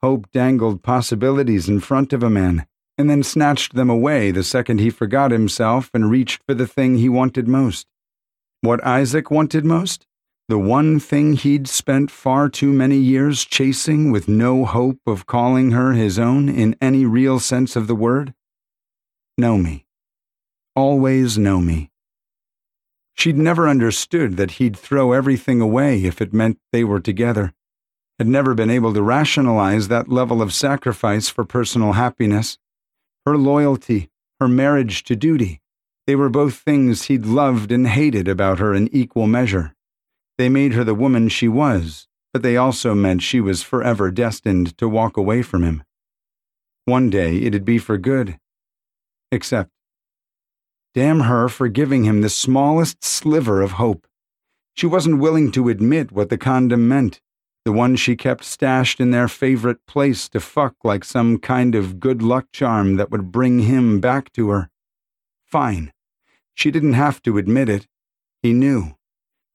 Hope 0.00 0.30
dangled 0.30 0.84
possibilities 0.84 1.68
in 1.68 1.80
front 1.80 2.12
of 2.12 2.22
a 2.22 2.30
man, 2.30 2.68
and 2.96 3.10
then 3.10 3.24
snatched 3.24 3.74
them 3.74 3.90
away 3.90 4.30
the 4.30 4.44
second 4.44 4.78
he 4.78 4.90
forgot 4.90 5.32
himself 5.32 5.90
and 5.92 6.08
reached 6.08 6.40
for 6.46 6.54
the 6.54 6.68
thing 6.68 6.98
he 6.98 7.08
wanted 7.08 7.48
most. 7.48 7.88
What 8.60 8.86
Isaac 8.86 9.28
wanted 9.32 9.64
most? 9.64 10.06
The 10.46 10.56
one 10.56 11.00
thing 11.00 11.32
he'd 11.32 11.66
spent 11.66 12.12
far 12.12 12.48
too 12.48 12.72
many 12.72 12.98
years 12.98 13.44
chasing 13.44 14.12
with 14.12 14.28
no 14.28 14.64
hope 14.64 15.00
of 15.04 15.26
calling 15.26 15.72
her 15.72 15.94
his 15.94 16.16
own 16.16 16.48
in 16.48 16.76
any 16.80 17.04
real 17.04 17.40
sense 17.40 17.74
of 17.74 17.88
the 17.88 17.96
word? 17.96 18.34
Noemi 19.36 19.87
always 20.78 21.36
Noemi. 21.36 21.90
She'd 23.14 23.36
never 23.36 23.68
understood 23.68 24.36
that 24.36 24.52
he'd 24.52 24.76
throw 24.76 25.10
everything 25.10 25.60
away 25.60 26.04
if 26.04 26.22
it 26.22 26.32
meant 26.32 26.60
they 26.70 26.84
were 26.84 27.00
together, 27.00 27.52
had 28.16 28.28
never 28.28 28.54
been 28.54 28.70
able 28.70 28.94
to 28.94 29.02
rationalize 29.02 29.88
that 29.88 30.08
level 30.08 30.40
of 30.40 30.54
sacrifice 30.54 31.28
for 31.28 31.44
personal 31.44 31.94
happiness. 31.94 32.58
Her 33.26 33.36
loyalty, 33.36 34.08
her 34.38 34.46
marriage 34.46 35.02
to 35.04 35.16
duty, 35.16 35.60
they 36.06 36.14
were 36.14 36.28
both 36.28 36.54
things 36.54 37.06
he'd 37.06 37.26
loved 37.26 37.72
and 37.72 37.88
hated 37.88 38.28
about 38.28 38.60
her 38.60 38.72
in 38.72 38.88
equal 38.94 39.26
measure. 39.26 39.74
They 40.38 40.48
made 40.48 40.74
her 40.74 40.84
the 40.84 40.94
woman 40.94 41.28
she 41.28 41.48
was, 41.48 42.06
but 42.32 42.42
they 42.42 42.56
also 42.56 42.94
meant 42.94 43.22
she 43.22 43.40
was 43.40 43.64
forever 43.64 44.12
destined 44.12 44.78
to 44.78 44.88
walk 44.88 45.16
away 45.16 45.42
from 45.42 45.64
him. 45.64 45.82
One 46.84 47.10
day 47.10 47.38
it'd 47.38 47.64
be 47.64 47.78
for 47.78 47.98
good. 47.98 48.38
Except 49.32 49.72
Damn 50.94 51.20
her 51.20 51.48
for 51.48 51.68
giving 51.68 52.04
him 52.04 52.20
the 52.22 52.30
smallest 52.30 53.04
sliver 53.04 53.62
of 53.62 53.72
hope. 53.72 54.06
She 54.74 54.86
wasn't 54.86 55.18
willing 55.18 55.52
to 55.52 55.68
admit 55.68 56.12
what 56.12 56.30
the 56.30 56.38
condom 56.38 56.88
meant, 56.88 57.20
the 57.64 57.72
one 57.72 57.96
she 57.96 58.16
kept 58.16 58.44
stashed 58.44 59.00
in 59.00 59.10
their 59.10 59.28
favorite 59.28 59.84
place 59.86 60.28
to 60.30 60.40
fuck 60.40 60.76
like 60.84 61.04
some 61.04 61.38
kind 61.38 61.74
of 61.74 62.00
good 62.00 62.22
luck 62.22 62.46
charm 62.52 62.96
that 62.96 63.10
would 63.10 63.30
bring 63.30 63.60
him 63.60 64.00
back 64.00 64.32
to 64.32 64.48
her. 64.50 64.70
Fine. 65.44 65.92
She 66.54 66.70
didn't 66.70 66.94
have 66.94 67.22
to 67.22 67.38
admit 67.38 67.68
it. 67.68 67.86
He 68.42 68.52
knew. 68.52 68.96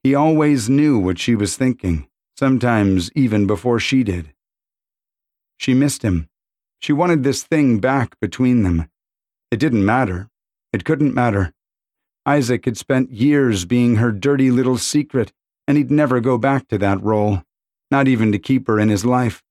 He 0.03 0.13
always 0.13 0.69
knew 0.69 0.99
what 0.99 1.17
she 1.17 1.35
was 1.35 1.55
thinking, 1.55 2.07
sometimes 2.37 3.11
even 3.15 3.47
before 3.47 3.79
she 3.79 4.03
did. 4.03 4.33
She 5.57 5.73
missed 5.73 6.01
him. 6.01 6.27
She 6.79 6.91
wanted 6.91 7.23
this 7.23 7.43
thing 7.43 7.79
back 7.79 8.19
between 8.19 8.63
them. 8.63 8.89
It 9.49 9.59
didn't 9.59 9.85
matter. 9.85 10.29
It 10.73 10.85
couldn't 10.85 11.13
matter. 11.13 11.53
Isaac 12.25 12.65
had 12.65 12.77
spent 12.77 13.11
years 13.11 13.65
being 13.65 13.97
her 13.97 14.11
dirty 14.11 14.49
little 14.49 14.77
secret, 14.77 15.31
and 15.67 15.77
he'd 15.77 15.91
never 15.91 16.19
go 16.19 16.37
back 16.37 16.67
to 16.69 16.77
that 16.79 17.01
role, 17.01 17.43
not 17.91 18.07
even 18.07 18.31
to 18.31 18.39
keep 18.39 18.67
her 18.67 18.79
in 18.79 18.89
his 18.89 19.05
life. 19.05 19.43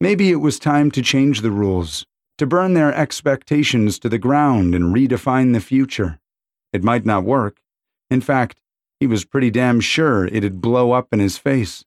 Maybe 0.00 0.30
it 0.30 0.36
was 0.36 0.58
time 0.58 0.90
to 0.90 1.00
change 1.00 1.40
the 1.40 1.50
rules, 1.50 2.04
to 2.38 2.46
burn 2.46 2.74
their 2.74 2.92
expectations 2.92 3.98
to 4.00 4.08
the 4.08 4.18
ground 4.18 4.74
and 4.74 4.94
redefine 4.94 5.52
the 5.52 5.60
future. 5.60 6.18
It 6.72 6.84
might 6.84 7.06
not 7.06 7.24
work. 7.24 7.62
In 8.10 8.20
fact, 8.20 8.60
he 9.00 9.06
was 9.06 9.24
pretty 9.24 9.50
damn 9.50 9.80
sure 9.80 10.26
it'd 10.26 10.60
blow 10.60 10.92
up 10.92 11.08
in 11.12 11.18
his 11.18 11.38
face. 11.38 11.84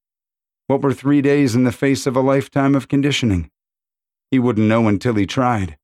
What 0.67 0.81
were 0.81 0.93
three 0.93 1.21
days 1.21 1.55
in 1.55 1.65
the 1.65 1.71
face 1.71 2.07
of 2.07 2.15
a 2.15 2.21
lifetime 2.21 2.73
of 2.73 2.87
conditioning? 2.87 3.51
He 4.31 4.39
wouldn't 4.39 4.67
know 4.67 4.87
until 4.87 5.13
he 5.13 5.27
tried. 5.27 5.77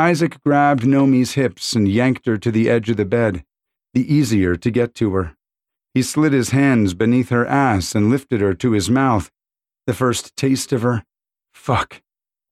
Isaac 0.00 0.40
grabbed 0.44 0.86
Noemi's 0.86 1.32
hips 1.32 1.74
and 1.74 1.88
yanked 1.88 2.26
her 2.26 2.38
to 2.38 2.52
the 2.52 2.70
edge 2.70 2.88
of 2.88 2.96
the 2.96 3.04
bed, 3.04 3.44
the 3.94 4.14
easier 4.14 4.54
to 4.54 4.70
get 4.70 4.94
to 4.94 5.12
her. 5.14 5.34
He 5.92 6.02
slid 6.02 6.32
his 6.32 6.50
hands 6.50 6.94
beneath 6.94 7.30
her 7.30 7.44
ass 7.44 7.96
and 7.96 8.08
lifted 8.08 8.40
her 8.40 8.54
to 8.54 8.72
his 8.72 8.88
mouth. 8.88 9.32
The 9.88 9.94
first 9.94 10.36
taste 10.36 10.72
of 10.72 10.82
her? 10.82 11.04
Fuck. 11.52 12.00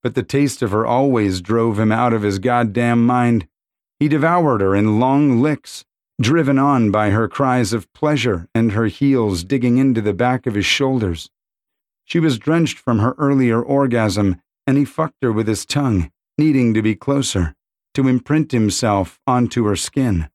But 0.02 0.16
the 0.16 0.24
taste 0.24 0.60
of 0.60 0.72
her 0.72 0.84
always 0.84 1.40
drove 1.40 1.78
him 1.78 1.92
out 1.92 2.12
of 2.12 2.22
his 2.22 2.40
goddamn 2.40 3.06
mind. 3.06 3.46
He 4.00 4.08
devoured 4.08 4.60
her 4.60 4.74
in 4.74 4.98
long 4.98 5.40
licks, 5.40 5.84
driven 6.20 6.58
on 6.58 6.90
by 6.90 7.10
her 7.10 7.28
cries 7.28 7.72
of 7.72 7.92
pleasure 7.92 8.48
and 8.56 8.72
her 8.72 8.86
heels 8.86 9.44
digging 9.44 9.78
into 9.78 10.00
the 10.00 10.12
back 10.12 10.48
of 10.48 10.54
his 10.54 10.66
shoulders. 10.66 11.30
She 12.04 12.18
was 12.18 12.40
drenched 12.40 12.78
from 12.78 12.98
her 12.98 13.14
earlier 13.18 13.62
orgasm, 13.62 14.42
and 14.66 14.76
he 14.76 14.84
fucked 14.84 15.22
her 15.22 15.30
with 15.30 15.46
his 15.46 15.64
tongue 15.64 16.10
needing 16.38 16.74
to 16.74 16.82
be 16.82 16.94
closer, 16.94 17.54
to 17.94 18.08
imprint 18.08 18.52
himself 18.52 19.18
onto 19.26 19.64
her 19.64 19.76
skin. 19.76 20.28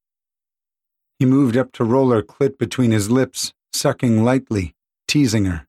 He 1.20 1.26
moved 1.26 1.56
up 1.56 1.72
to 1.74 1.84
roll 1.84 2.10
her 2.10 2.24
clit 2.24 2.58
between 2.58 2.92
his 2.92 3.12
lips, 3.12 3.54
sucking 3.72 4.24
lightly, 4.24 4.74
teasing 5.08 5.46
her. 5.46 5.68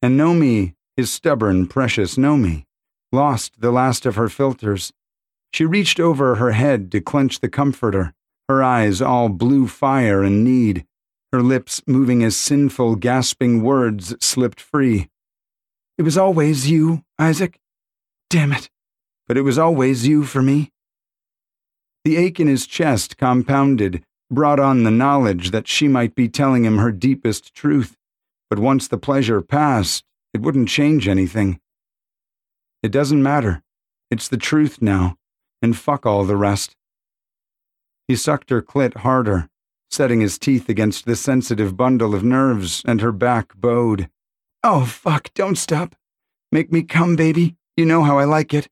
And 0.00 0.16
Noemi, 0.16 0.76
his 0.96 1.10
stubborn, 1.10 1.66
precious 1.66 2.16
Noemi, 2.16 2.66
lost 3.10 3.60
the 3.60 3.72
last 3.72 4.06
of 4.06 4.14
her 4.14 4.28
filters. 4.28 4.92
She 5.52 5.64
reached 5.64 5.98
over 5.98 6.36
her 6.36 6.52
head 6.52 6.92
to 6.92 7.00
clench 7.00 7.40
the 7.40 7.48
comforter, 7.48 8.14
her 8.48 8.62
eyes 8.62 9.02
all 9.02 9.28
blue 9.28 9.66
fire 9.66 10.22
and 10.22 10.44
need, 10.44 10.86
her 11.32 11.42
lips 11.42 11.82
moving 11.88 12.22
as 12.22 12.36
sinful, 12.36 12.96
gasping 12.96 13.62
words 13.62 14.14
slipped 14.24 14.60
free. 14.60 15.08
It 15.98 16.02
was 16.02 16.16
always 16.16 16.70
you, 16.70 17.02
Isaac. 17.18 17.58
Damn 18.30 18.52
it 18.52 18.68
but 19.26 19.36
it 19.36 19.42
was 19.42 19.58
always 19.58 20.06
you 20.06 20.24
for 20.24 20.42
me. 20.42 20.70
The 22.04 22.16
ache 22.16 22.38
in 22.38 22.46
his 22.46 22.66
chest 22.66 23.16
compounded, 23.16 24.04
brought 24.30 24.60
on 24.60 24.82
the 24.82 24.90
knowledge 24.90 25.50
that 25.50 25.68
she 25.68 25.88
might 25.88 26.14
be 26.14 26.28
telling 26.28 26.64
him 26.64 26.78
her 26.78 26.92
deepest 26.92 27.54
truth, 27.54 27.96
but 28.48 28.58
once 28.58 28.88
the 28.88 28.98
pleasure 28.98 29.42
passed, 29.42 30.04
it 30.32 30.40
wouldn't 30.40 30.68
change 30.68 31.08
anything. 31.08 31.60
It 32.82 32.92
doesn't 32.92 33.22
matter. 33.22 33.62
It's 34.10 34.28
the 34.28 34.36
truth 34.36 34.80
now, 34.80 35.16
and 35.60 35.76
fuck 35.76 36.06
all 36.06 36.24
the 36.24 36.36
rest. 36.36 36.76
He 38.06 38.14
sucked 38.14 38.50
her 38.50 38.62
clit 38.62 38.98
harder, 38.98 39.48
setting 39.90 40.20
his 40.20 40.38
teeth 40.38 40.68
against 40.68 41.06
the 41.06 41.16
sensitive 41.16 41.76
bundle 41.76 42.14
of 42.14 42.22
nerves, 42.22 42.82
and 42.86 43.00
her 43.00 43.12
back 43.12 43.52
bowed. 43.56 44.08
Oh, 44.62 44.84
fuck, 44.84 45.32
don't 45.34 45.56
stop. 45.56 45.96
Make 46.52 46.70
me 46.70 46.82
come, 46.82 47.16
baby. 47.16 47.56
You 47.76 47.86
know 47.86 48.04
how 48.04 48.18
I 48.18 48.24
like 48.24 48.54
it. 48.54 48.68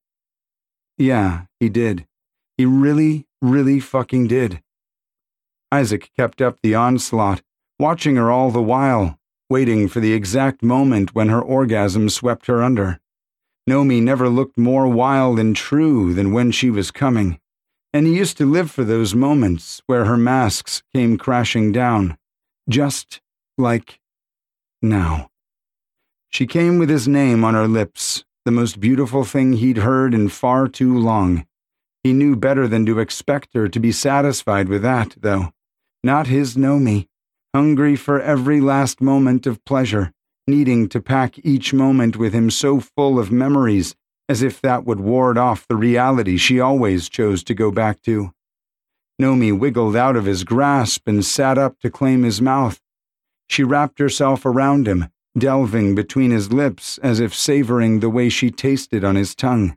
Yeah, 0.96 1.46
he 1.58 1.68
did. 1.68 2.06
He 2.56 2.66
really, 2.66 3.26
really 3.42 3.80
fucking 3.80 4.28
did. 4.28 4.62
Isaac 5.72 6.10
kept 6.16 6.40
up 6.40 6.58
the 6.62 6.74
onslaught, 6.74 7.42
watching 7.78 8.16
her 8.16 8.30
all 8.30 8.50
the 8.50 8.62
while, 8.62 9.18
waiting 9.50 9.88
for 9.88 10.00
the 10.00 10.12
exact 10.12 10.62
moment 10.62 11.14
when 11.14 11.28
her 11.28 11.42
orgasm 11.42 12.08
swept 12.08 12.46
her 12.46 12.62
under. 12.62 13.00
Noemi 13.66 14.00
never 14.00 14.28
looked 14.28 14.58
more 14.58 14.86
wild 14.86 15.38
and 15.38 15.56
true 15.56 16.14
than 16.14 16.32
when 16.32 16.52
she 16.52 16.70
was 16.70 16.90
coming, 16.90 17.40
and 17.92 18.06
he 18.06 18.16
used 18.16 18.36
to 18.38 18.50
live 18.50 18.70
for 18.70 18.84
those 18.84 19.14
moments 19.14 19.82
where 19.86 20.04
her 20.04 20.16
masks 20.16 20.82
came 20.94 21.16
crashing 21.16 21.72
down, 21.72 22.16
just 22.68 23.20
like 23.58 24.00
now. 24.82 25.30
She 26.28 26.46
came 26.46 26.78
with 26.78 26.90
his 26.90 27.08
name 27.08 27.42
on 27.42 27.54
her 27.54 27.68
lips, 27.68 28.24
the 28.44 28.50
most 28.50 28.78
beautiful 28.78 29.24
thing 29.24 29.54
he'd 29.54 29.78
heard 29.78 30.12
in 30.12 30.28
far 30.28 30.68
too 30.68 30.96
long. 30.98 31.46
He 32.02 32.12
knew 32.12 32.36
better 32.36 32.68
than 32.68 32.84
to 32.86 32.98
expect 32.98 33.54
her 33.54 33.68
to 33.68 33.80
be 33.80 33.90
satisfied 33.90 34.68
with 34.68 34.82
that, 34.82 35.16
though. 35.20 35.52
Not 36.02 36.26
his 36.26 36.56
Noemi, 36.56 37.08
hungry 37.54 37.96
for 37.96 38.20
every 38.20 38.60
last 38.60 39.00
moment 39.00 39.46
of 39.46 39.64
pleasure, 39.64 40.12
needing 40.46 40.88
to 40.90 41.00
pack 41.00 41.38
each 41.42 41.72
moment 41.72 42.16
with 42.16 42.34
him 42.34 42.50
so 42.50 42.80
full 42.80 43.18
of 43.18 43.32
memories, 43.32 43.96
as 44.28 44.42
if 44.42 44.60
that 44.60 44.84
would 44.84 45.00
ward 45.00 45.38
off 45.38 45.66
the 45.66 45.76
reality 45.76 46.36
she 46.36 46.60
always 46.60 47.08
chose 47.08 47.42
to 47.44 47.54
go 47.54 47.70
back 47.70 48.02
to. 48.02 48.34
Noemi 49.18 49.52
wiggled 49.52 49.96
out 49.96 50.16
of 50.16 50.26
his 50.26 50.44
grasp 50.44 51.08
and 51.08 51.24
sat 51.24 51.56
up 51.56 51.78
to 51.80 51.90
claim 51.90 52.24
his 52.24 52.42
mouth. 52.42 52.80
She 53.48 53.62
wrapped 53.62 53.98
herself 53.98 54.44
around 54.44 54.86
him, 54.86 55.08
delving 55.36 55.94
between 55.94 56.30
his 56.30 56.52
lips 56.52 56.98
as 56.98 57.20
if 57.20 57.34
savoring 57.34 58.00
the 58.00 58.10
way 58.10 58.28
she 58.28 58.50
tasted 58.50 59.04
on 59.04 59.16
his 59.16 59.34
tongue. 59.34 59.76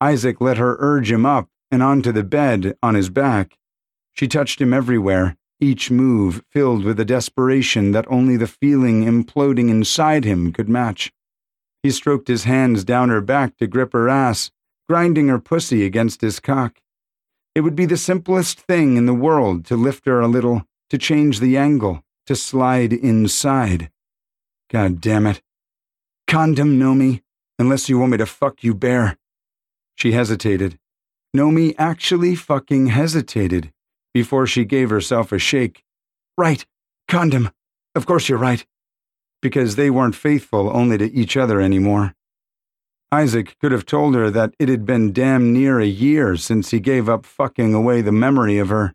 Isaac 0.00 0.40
let 0.40 0.58
her 0.58 0.76
urge 0.78 1.10
him 1.10 1.24
up 1.24 1.48
and 1.70 1.82
onto 1.82 2.12
the 2.12 2.24
bed 2.24 2.76
on 2.82 2.94
his 2.94 3.10
back. 3.10 3.58
She 4.12 4.28
touched 4.28 4.60
him 4.60 4.72
everywhere, 4.72 5.36
each 5.60 5.90
move 5.90 6.42
filled 6.50 6.84
with 6.84 6.98
a 6.98 7.04
desperation 7.04 7.92
that 7.92 8.10
only 8.10 8.36
the 8.36 8.46
feeling 8.46 9.04
imploding 9.04 9.68
inside 9.68 10.24
him 10.24 10.52
could 10.52 10.68
match. 10.68 11.12
He 11.82 11.90
stroked 11.90 12.28
his 12.28 12.44
hands 12.44 12.84
down 12.84 13.08
her 13.08 13.20
back 13.20 13.56
to 13.58 13.66
grip 13.66 13.92
her 13.92 14.08
ass, 14.08 14.50
grinding 14.88 15.28
her 15.28 15.38
pussy 15.38 15.84
against 15.84 16.20
his 16.20 16.40
cock. 16.40 16.80
It 17.54 17.60
would 17.60 17.76
be 17.76 17.86
the 17.86 17.96
simplest 17.96 18.60
thing 18.60 18.96
in 18.96 19.06
the 19.06 19.14
world 19.14 19.64
to 19.66 19.76
lift 19.76 20.06
her 20.06 20.20
a 20.20 20.28
little, 20.28 20.64
to 20.90 20.98
change 20.98 21.40
the 21.40 21.56
angle, 21.56 22.02
to 22.26 22.36
slide 22.36 22.92
inside. 22.92 23.90
God 24.70 25.00
damn 25.00 25.26
it. 25.26 25.42
Condom 26.28 26.78
Noemi, 26.78 27.22
unless 27.58 27.88
you 27.88 27.98
want 27.98 28.12
me 28.12 28.18
to 28.18 28.26
fuck 28.26 28.62
you 28.62 28.72
bare. 28.72 29.18
She 29.96 30.12
hesitated. 30.12 30.78
Noemi 31.34 31.76
actually 31.76 32.36
fucking 32.36 32.86
hesitated 32.86 33.72
before 34.14 34.46
she 34.46 34.64
gave 34.64 34.90
herself 34.90 35.32
a 35.32 35.38
shake. 35.40 35.84
Right, 36.38 36.64
condom. 37.08 37.50
Of 37.96 38.06
course 38.06 38.28
you're 38.28 38.38
right. 38.38 38.64
Because 39.42 39.74
they 39.74 39.90
weren't 39.90 40.14
faithful 40.14 40.70
only 40.74 40.98
to 40.98 41.12
each 41.12 41.36
other 41.36 41.60
anymore. 41.60 42.14
Isaac 43.10 43.56
could 43.60 43.72
have 43.72 43.86
told 43.86 44.14
her 44.14 44.30
that 44.30 44.54
it 44.60 44.68
had 44.68 44.86
been 44.86 45.12
damn 45.12 45.52
near 45.52 45.80
a 45.80 45.86
year 45.86 46.36
since 46.36 46.70
he 46.70 46.78
gave 46.78 47.08
up 47.08 47.26
fucking 47.26 47.74
away 47.74 48.02
the 48.02 48.12
memory 48.12 48.58
of 48.58 48.68
her. 48.68 48.94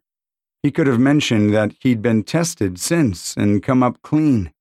He 0.64 0.72
could 0.72 0.88
have 0.88 1.00
mentioned 1.00 1.54
that 1.54 1.74
he'd 1.82 2.02
been 2.02 2.24
tested 2.24 2.80
since 2.80 3.36
and 3.36 3.62
come 3.62 3.84
up 3.84 4.02
clean. 4.02 4.54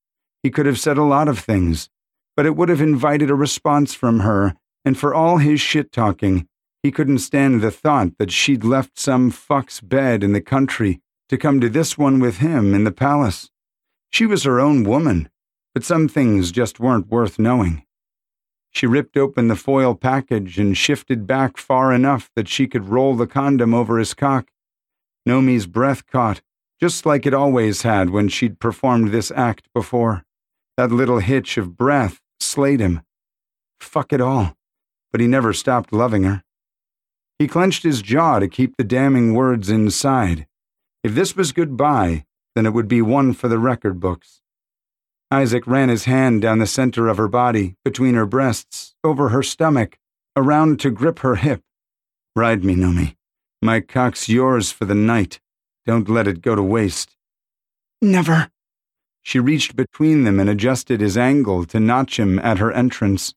He 0.44 0.50
could 0.50 0.66
have 0.66 0.78
said 0.78 0.98
a 0.98 1.04
lot 1.04 1.26
of 1.26 1.38
things, 1.38 1.88
but 2.36 2.44
it 2.44 2.54
would 2.54 2.68
have 2.68 2.82
invited 2.82 3.30
a 3.30 3.34
response 3.34 3.94
from 3.94 4.20
her, 4.20 4.54
and 4.84 4.96
for 4.96 5.14
all 5.14 5.38
his 5.38 5.58
shit 5.58 5.90
talking, 5.90 6.46
he 6.82 6.92
couldn't 6.92 7.20
stand 7.20 7.62
the 7.62 7.70
thought 7.70 8.18
that 8.18 8.30
she'd 8.30 8.62
left 8.62 8.98
some 8.98 9.30
fuck's 9.30 9.80
bed 9.80 10.22
in 10.22 10.34
the 10.34 10.42
country 10.42 11.00
to 11.30 11.38
come 11.38 11.62
to 11.62 11.70
this 11.70 11.96
one 11.96 12.20
with 12.20 12.40
him 12.40 12.74
in 12.74 12.84
the 12.84 12.92
palace. 12.92 13.48
She 14.12 14.26
was 14.26 14.42
her 14.42 14.60
own 14.60 14.84
woman, 14.84 15.30
but 15.72 15.82
some 15.82 16.08
things 16.08 16.52
just 16.52 16.78
weren't 16.78 17.08
worth 17.08 17.38
knowing. 17.38 17.86
She 18.70 18.86
ripped 18.86 19.16
open 19.16 19.48
the 19.48 19.56
foil 19.56 19.94
package 19.94 20.58
and 20.58 20.76
shifted 20.76 21.26
back 21.26 21.56
far 21.56 21.90
enough 21.90 22.30
that 22.36 22.48
she 22.48 22.66
could 22.66 22.90
roll 22.90 23.16
the 23.16 23.26
condom 23.26 23.72
over 23.72 23.98
his 23.98 24.12
cock. 24.12 24.48
Noemi's 25.24 25.66
breath 25.66 26.06
caught, 26.06 26.42
just 26.78 27.06
like 27.06 27.24
it 27.24 27.32
always 27.32 27.80
had 27.80 28.10
when 28.10 28.28
she'd 28.28 28.60
performed 28.60 29.10
this 29.10 29.32
act 29.34 29.72
before. 29.72 30.26
That 30.76 30.90
little 30.90 31.21
hitch 31.21 31.57
of 31.57 31.76
breath 31.76 32.21
slayed 32.40 32.81
him. 32.81 33.02
Fuck 33.81 34.12
it 34.12 34.21
all. 34.21 34.57
But 35.12 35.21
he 35.21 35.26
never 35.26 35.52
stopped 35.52 35.93
loving 35.93 36.25
her. 36.25 36.43
He 37.38 37.47
clenched 37.47 37.83
his 37.83 38.02
jaw 38.02 38.38
to 38.38 38.49
keep 38.49 38.76
the 38.76 38.85
damning 38.85 39.35
words 39.35 39.71
inside. 39.71 40.47
If 41.02 41.14
this 41.14 41.37
was 41.37 41.52
goodbye, 41.52 42.25
then 42.54 42.66
it 42.66 42.73
would 42.73 42.88
be 42.88 43.02
one 43.02 43.33
for 43.33 43.49
the 43.49 43.59
record 43.59 44.00
books. 44.00 44.40
Isaac 45.31 45.66
ran 45.66 45.88
his 45.88 46.04
hand 46.04 46.43
down 46.43 46.59
the 46.59 46.66
center 46.66 47.09
of 47.09 47.16
her 47.16 47.28
body, 47.28 47.76
between 47.85 48.14
her 48.14 48.26
breasts, 48.26 48.95
over 49.02 49.31
her 49.31 49.43
stomach, 49.43 49.99
around 50.37 50.81
to 50.81 50.90
grip 50.90 51.21
her 51.21 51.37
hip. 51.37 51.62
Ride 52.37 52.64
me, 52.64 52.75
Noemi. 52.75 53.16
My 53.62 53.81
cock's 53.81 54.28
yours 54.28 54.71
for 54.71 54.85
the 54.85 54.95
night. 54.95 55.40
Don't 55.87 56.09
let 56.09 56.28
it 56.28 56.43
go 56.43 56.54
to 56.54 56.62
waste. 56.62 57.16
Never. 58.00 58.50
She 59.25 59.40
reached 59.40 59.75
between 59.75 60.25
them 60.25 60.38
and 60.38 60.49
adjusted 60.50 61.00
his 61.00 61.16
angle 61.16 61.64
to 61.66 61.81
notch 61.81 62.21
him 62.21 62.38
at 62.38 62.59
her 62.59 62.71
entrance. 62.71 63.35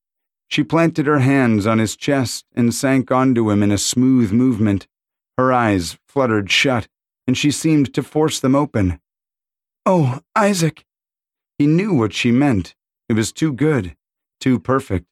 She 0.50 0.64
planted 0.64 1.08
her 1.08 1.20
hands 1.20 1.66
on 1.66 1.80
his 1.80 1.96
chest 1.96 2.46
and 2.54 2.74
sank 2.74 3.10
onto 3.10 3.50
him 3.50 3.64
in 3.64 3.72
a 3.72 3.78
smooth 3.78 4.32
movement. 4.32 4.88
Her 5.38 5.52
eyes 5.54 5.98
fluttered 6.06 6.52
shut, 6.52 6.88
and 7.26 7.38
she 7.38 7.52
seemed 7.52 7.94
to 7.94 8.04
force 8.04 8.40
them 8.40 8.54
open. 8.54 9.00
Oh, 9.86 10.20
Isaac! 10.36 10.86
He 11.58 11.66
knew 11.68 11.94
what 11.94 12.14
she 12.14 12.32
meant. 12.32 12.76
It 13.08 13.14
was 13.14 13.32
too 13.32 13.54
good, 13.54 13.96
too 14.42 14.60
perfect. 14.60 15.06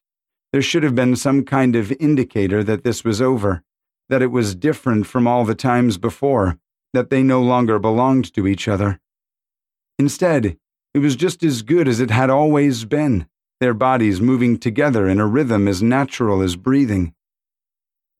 There 0.52 0.62
should 0.62 0.82
have 0.82 0.94
been 0.94 1.16
some 1.16 1.44
kind 1.44 1.74
of 1.74 1.92
indicator 1.92 2.62
that 2.62 2.84
this 2.84 3.02
was 3.02 3.20
over, 3.20 3.62
that 4.08 4.22
it 4.22 4.30
was 4.30 4.54
different 4.54 5.06
from 5.06 5.26
all 5.26 5.44
the 5.44 5.54
times 5.54 5.96
before, 5.96 6.58
that 6.92 7.10
they 7.10 7.22
no 7.22 7.42
longer 7.42 7.78
belonged 7.78 8.32
to 8.34 8.46
each 8.46 8.68
other. 8.68 9.00
Instead, 9.98 10.58
it 10.96 11.00
was 11.00 11.14
just 11.14 11.42
as 11.42 11.60
good 11.60 11.86
as 11.86 12.00
it 12.00 12.10
had 12.10 12.30
always 12.30 12.86
been, 12.86 13.26
their 13.60 13.74
bodies 13.74 14.18
moving 14.18 14.56
together 14.58 15.06
in 15.06 15.20
a 15.20 15.26
rhythm 15.26 15.68
as 15.68 15.82
natural 15.82 16.40
as 16.40 16.56
breathing. 16.56 17.12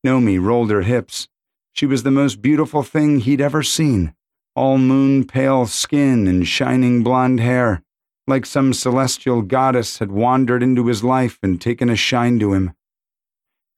Noemi 0.04 0.38
rolled 0.38 0.71
her 0.71 0.83
hips. 0.83 1.26
She 1.73 1.87
was 1.87 2.02
the 2.02 2.11
most 2.11 2.42
beautiful 2.42 2.83
thing 2.83 3.21
he'd 3.21 3.40
ever 3.40 3.62
seen, 3.62 4.14
all 4.54 4.76
moon 4.76 5.25
pale 5.25 5.64
skin 5.64 6.26
and 6.28 6.47
shining 6.47 7.02
blonde 7.02 7.40
hair, 7.40 7.83
like 8.26 8.45
some 8.45 8.75
celestial 8.75 9.40
goddess 9.40 9.97
had 9.97 10.12
wandered 10.12 10.62
into 10.62 10.87
his 10.87 11.02
life 11.02 11.38
and 11.42 11.59
taken 11.59 11.88
a 11.88 11.97
shine 11.97 12.38
to 12.40 12.52
him. 12.52 12.75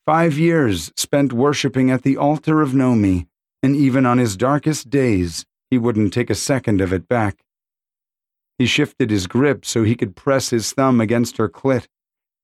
Five 0.06 0.36
years 0.36 0.90
spent 0.96 1.32
worshipping 1.32 1.88
at 1.88 2.02
the 2.02 2.16
altar 2.16 2.60
of 2.60 2.74
Noemi, 2.74 3.28
and 3.62 3.76
even 3.76 4.04
on 4.04 4.18
his 4.18 4.36
darkest 4.36 4.90
days, 4.90 5.46
he 5.70 5.78
wouldn't 5.78 6.12
take 6.12 6.30
a 6.30 6.34
second 6.34 6.80
of 6.80 6.92
it 6.92 7.06
back. 7.06 7.44
He 8.58 8.66
shifted 8.66 9.10
his 9.10 9.26
grip 9.26 9.64
so 9.64 9.84
he 9.84 9.94
could 9.94 10.16
press 10.16 10.50
his 10.50 10.72
thumb 10.72 11.00
against 11.00 11.36
her 11.36 11.48
clit. 11.48 11.86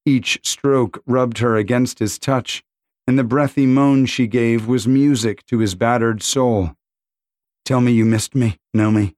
Each 0.07 0.39
stroke 0.45 1.03
rubbed 1.07 1.39
her 1.39 1.57
against 1.57 1.99
his 1.99 2.19
touch, 2.19 2.63
and 3.07 3.19
the 3.19 3.25
breathy 3.25 3.67
moan 3.67 4.07
she 4.07 4.27
gave 4.27 4.69
was 4.69 4.87
music 4.87 5.45
to 5.47 5.59
his 5.59 5.75
battered 5.75 6.23
soul. 6.23 6.77
Tell 7.65 7.81
me 7.81 7.93
you 7.93 8.05
missed 8.05 8.35
me, 8.35 8.59
Noemi. 8.73 9.17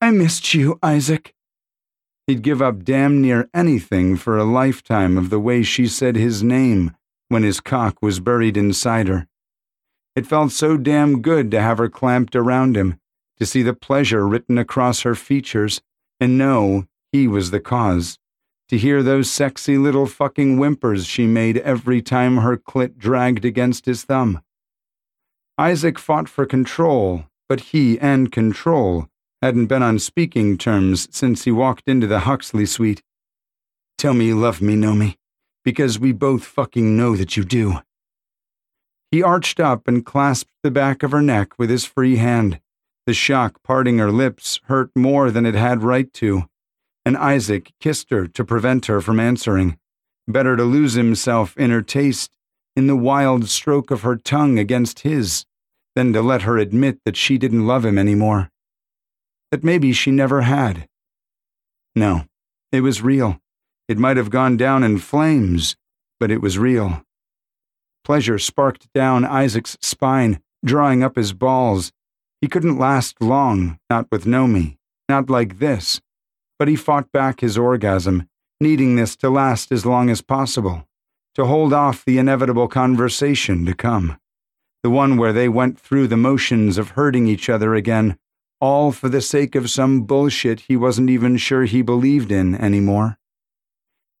I 0.00 0.10
missed 0.10 0.52
you, 0.52 0.78
Isaac. 0.82 1.34
He'd 2.26 2.42
give 2.42 2.60
up 2.60 2.84
damn 2.84 3.20
near 3.20 3.48
anything 3.54 4.16
for 4.16 4.36
a 4.36 4.44
lifetime 4.44 5.16
of 5.16 5.30
the 5.30 5.40
way 5.40 5.62
she 5.62 5.86
said 5.86 6.16
his 6.16 6.42
name 6.42 6.94
when 7.28 7.42
his 7.42 7.60
cock 7.60 8.02
was 8.02 8.20
buried 8.20 8.56
inside 8.56 9.08
her. 9.08 9.26
It 10.14 10.26
felt 10.26 10.52
so 10.52 10.76
damn 10.76 11.22
good 11.22 11.50
to 11.52 11.60
have 11.60 11.78
her 11.78 11.88
clamped 11.88 12.36
around 12.36 12.76
him, 12.76 12.98
to 13.38 13.46
see 13.46 13.62
the 13.62 13.72
pleasure 13.72 14.28
written 14.28 14.58
across 14.58 15.00
her 15.00 15.14
features, 15.14 15.80
and 16.22 16.38
know 16.38 16.86
he 17.10 17.26
was 17.26 17.50
the 17.50 17.58
cause. 17.58 18.16
To 18.68 18.78
hear 18.78 19.02
those 19.02 19.28
sexy 19.28 19.76
little 19.76 20.06
fucking 20.06 20.56
whimpers 20.56 21.04
she 21.04 21.26
made 21.26 21.58
every 21.58 22.00
time 22.00 22.38
her 22.38 22.56
clit 22.56 22.96
dragged 22.96 23.44
against 23.44 23.86
his 23.86 24.04
thumb. 24.04 24.40
Isaac 25.58 25.98
fought 25.98 26.28
for 26.28 26.46
control, 26.46 27.24
but 27.48 27.72
he 27.72 27.98
and 27.98 28.30
control 28.30 29.08
hadn't 29.42 29.66
been 29.66 29.82
on 29.82 29.98
speaking 29.98 30.56
terms 30.56 31.08
since 31.10 31.42
he 31.42 31.50
walked 31.50 31.88
into 31.88 32.06
the 32.06 32.20
Huxley 32.20 32.66
suite. 32.66 33.02
Tell 33.98 34.14
me 34.14 34.26
you 34.26 34.38
love 34.38 34.62
me, 34.62 34.76
Noemi, 34.76 35.18
because 35.64 35.98
we 35.98 36.12
both 36.12 36.44
fucking 36.44 36.96
know 36.96 37.16
that 37.16 37.36
you 37.36 37.44
do. 37.44 37.80
He 39.10 39.24
arched 39.24 39.58
up 39.58 39.88
and 39.88 40.06
clasped 40.06 40.52
the 40.62 40.70
back 40.70 41.02
of 41.02 41.10
her 41.10 41.20
neck 41.20 41.58
with 41.58 41.68
his 41.68 41.84
free 41.84 42.16
hand. 42.16 42.60
The 43.04 43.14
shock 43.14 43.62
parting 43.64 43.98
her 43.98 44.12
lips 44.12 44.60
hurt 44.64 44.90
more 44.94 45.30
than 45.30 45.44
it 45.44 45.54
had 45.54 45.82
right 45.82 46.12
to, 46.14 46.44
and 47.04 47.16
Isaac 47.16 47.72
kissed 47.80 48.10
her 48.10 48.28
to 48.28 48.44
prevent 48.44 48.86
her 48.86 49.00
from 49.00 49.18
answering. 49.18 49.76
Better 50.28 50.56
to 50.56 50.62
lose 50.62 50.94
himself 50.94 51.56
in 51.56 51.70
her 51.70 51.82
taste, 51.82 52.36
in 52.76 52.86
the 52.86 52.96
wild 52.96 53.48
stroke 53.48 53.90
of 53.90 54.02
her 54.02 54.16
tongue 54.16 54.56
against 54.56 55.00
his, 55.00 55.44
than 55.96 56.12
to 56.12 56.22
let 56.22 56.42
her 56.42 56.58
admit 56.58 57.00
that 57.04 57.16
she 57.16 57.38
didn't 57.38 57.66
love 57.66 57.84
him 57.84 57.98
anymore. 57.98 58.50
That 59.50 59.64
maybe 59.64 59.92
she 59.92 60.12
never 60.12 60.42
had. 60.42 60.88
No, 61.96 62.26
it 62.70 62.82
was 62.82 63.02
real. 63.02 63.40
It 63.88 63.98
might 63.98 64.16
have 64.16 64.30
gone 64.30 64.56
down 64.56 64.84
in 64.84 64.98
flames, 64.98 65.76
but 66.20 66.30
it 66.30 66.40
was 66.40 66.56
real. 66.56 67.02
Pleasure 68.04 68.38
sparked 68.38 68.92
down 68.94 69.24
Isaac's 69.24 69.76
spine, 69.82 70.40
drawing 70.64 71.02
up 71.02 71.16
his 71.16 71.32
balls, 71.32 71.92
he 72.42 72.48
couldn't 72.48 72.76
last 72.76 73.22
long, 73.22 73.78
not 73.88 74.08
with 74.10 74.26
Noemi, 74.26 74.76
not 75.08 75.30
like 75.30 75.60
this. 75.60 76.00
But 76.58 76.66
he 76.66 76.74
fought 76.74 77.10
back 77.12 77.40
his 77.40 77.56
orgasm, 77.56 78.28
needing 78.60 78.96
this 78.96 79.14
to 79.16 79.30
last 79.30 79.70
as 79.70 79.86
long 79.86 80.10
as 80.10 80.20
possible, 80.22 80.86
to 81.36 81.46
hold 81.46 81.72
off 81.72 82.04
the 82.04 82.18
inevitable 82.18 82.66
conversation 82.66 83.64
to 83.66 83.74
come. 83.74 84.18
The 84.82 84.90
one 84.90 85.16
where 85.16 85.32
they 85.32 85.48
went 85.48 85.78
through 85.78 86.08
the 86.08 86.16
motions 86.16 86.78
of 86.78 86.90
hurting 86.90 87.28
each 87.28 87.48
other 87.48 87.76
again, 87.76 88.18
all 88.60 88.90
for 88.90 89.08
the 89.08 89.20
sake 89.20 89.54
of 89.54 89.70
some 89.70 90.02
bullshit 90.02 90.60
he 90.60 90.76
wasn't 90.76 91.10
even 91.10 91.36
sure 91.36 91.64
he 91.64 91.80
believed 91.80 92.32
in 92.32 92.56
anymore. 92.56 93.18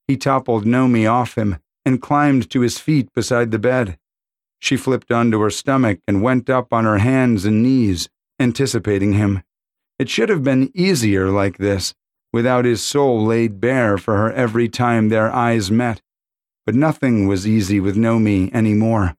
He 0.06 0.16
toppled 0.16 0.64
Noemi 0.64 1.06
off 1.06 1.36
him 1.36 1.58
and 1.84 2.00
climbed 2.00 2.50
to 2.50 2.60
his 2.60 2.78
feet 2.78 3.12
beside 3.14 3.50
the 3.50 3.58
bed. 3.58 3.98
She 4.62 4.76
flipped 4.76 5.10
onto 5.10 5.40
her 5.40 5.50
stomach 5.50 5.98
and 6.06 6.22
went 6.22 6.48
up 6.48 6.72
on 6.72 6.84
her 6.84 6.98
hands 6.98 7.44
and 7.44 7.64
knees, 7.64 8.08
anticipating 8.38 9.14
him. 9.14 9.42
It 9.98 10.08
should 10.08 10.28
have 10.28 10.44
been 10.44 10.70
easier 10.72 11.30
like 11.30 11.58
this, 11.58 11.94
without 12.32 12.64
his 12.64 12.80
soul 12.80 13.26
laid 13.26 13.60
bare 13.60 13.98
for 13.98 14.16
her 14.16 14.32
every 14.32 14.68
time 14.68 15.08
their 15.08 15.34
eyes 15.34 15.72
met. 15.72 16.00
But 16.64 16.76
nothing 16.76 17.26
was 17.26 17.44
easy 17.44 17.80
with 17.80 17.96
Noemi 17.96 18.54
anymore. 18.54 19.16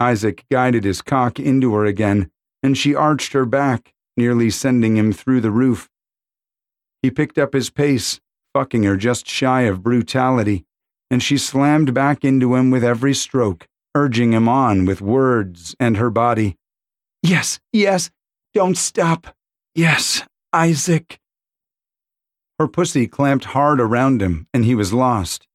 Isaac 0.00 0.46
guided 0.50 0.84
his 0.84 1.02
cock 1.02 1.38
into 1.38 1.74
her 1.74 1.84
again, 1.84 2.30
and 2.62 2.78
she 2.78 2.94
arched 2.94 3.34
her 3.34 3.44
back, 3.44 3.92
nearly 4.16 4.48
sending 4.48 4.96
him 4.96 5.12
through 5.12 5.42
the 5.42 5.50
roof. 5.50 5.90
He 7.02 7.10
picked 7.10 7.36
up 7.36 7.52
his 7.52 7.68
pace, 7.68 8.20
fucking 8.54 8.84
her 8.84 8.96
just 8.96 9.28
shy 9.28 9.62
of 9.62 9.82
brutality, 9.82 10.64
and 11.10 11.22
she 11.22 11.36
slammed 11.36 11.92
back 11.92 12.24
into 12.24 12.54
him 12.54 12.70
with 12.70 12.82
every 12.82 13.12
stroke 13.12 13.66
urging 13.94 14.32
him 14.32 14.48
on 14.48 14.84
with 14.84 15.00
words 15.00 15.74
and 15.80 15.96
her 15.96 16.10
body. 16.10 16.56
Yes, 17.22 17.60
yes, 17.72 18.10
don't 18.54 18.76
stop. 18.76 19.34
Yes, 19.74 20.22
Isaac. 20.52 21.18
Her 22.58 22.68
pussy 22.68 23.06
clamped 23.06 23.46
hard 23.46 23.80
around 23.80 24.20
him, 24.20 24.46
and 24.52 24.64
he 24.64 24.74
was 24.74 24.92
lost. 24.92 25.46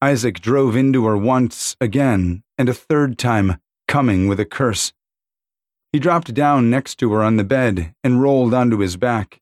Isaac 0.00 0.40
drove 0.40 0.76
into 0.76 1.06
her 1.06 1.16
once 1.16 1.76
again, 1.80 2.42
and 2.58 2.68
a 2.68 2.74
third 2.74 3.18
time, 3.18 3.58
coming 3.88 4.28
with 4.28 4.40
a 4.40 4.44
curse. 4.44 4.92
He 5.92 5.98
dropped 5.98 6.32
down 6.34 6.70
next 6.70 6.96
to 6.96 7.12
her 7.12 7.22
on 7.22 7.36
the 7.36 7.44
bed 7.44 7.94
and 8.02 8.22
rolled 8.22 8.54
onto 8.54 8.78
his 8.78 8.96
back. 8.96 9.40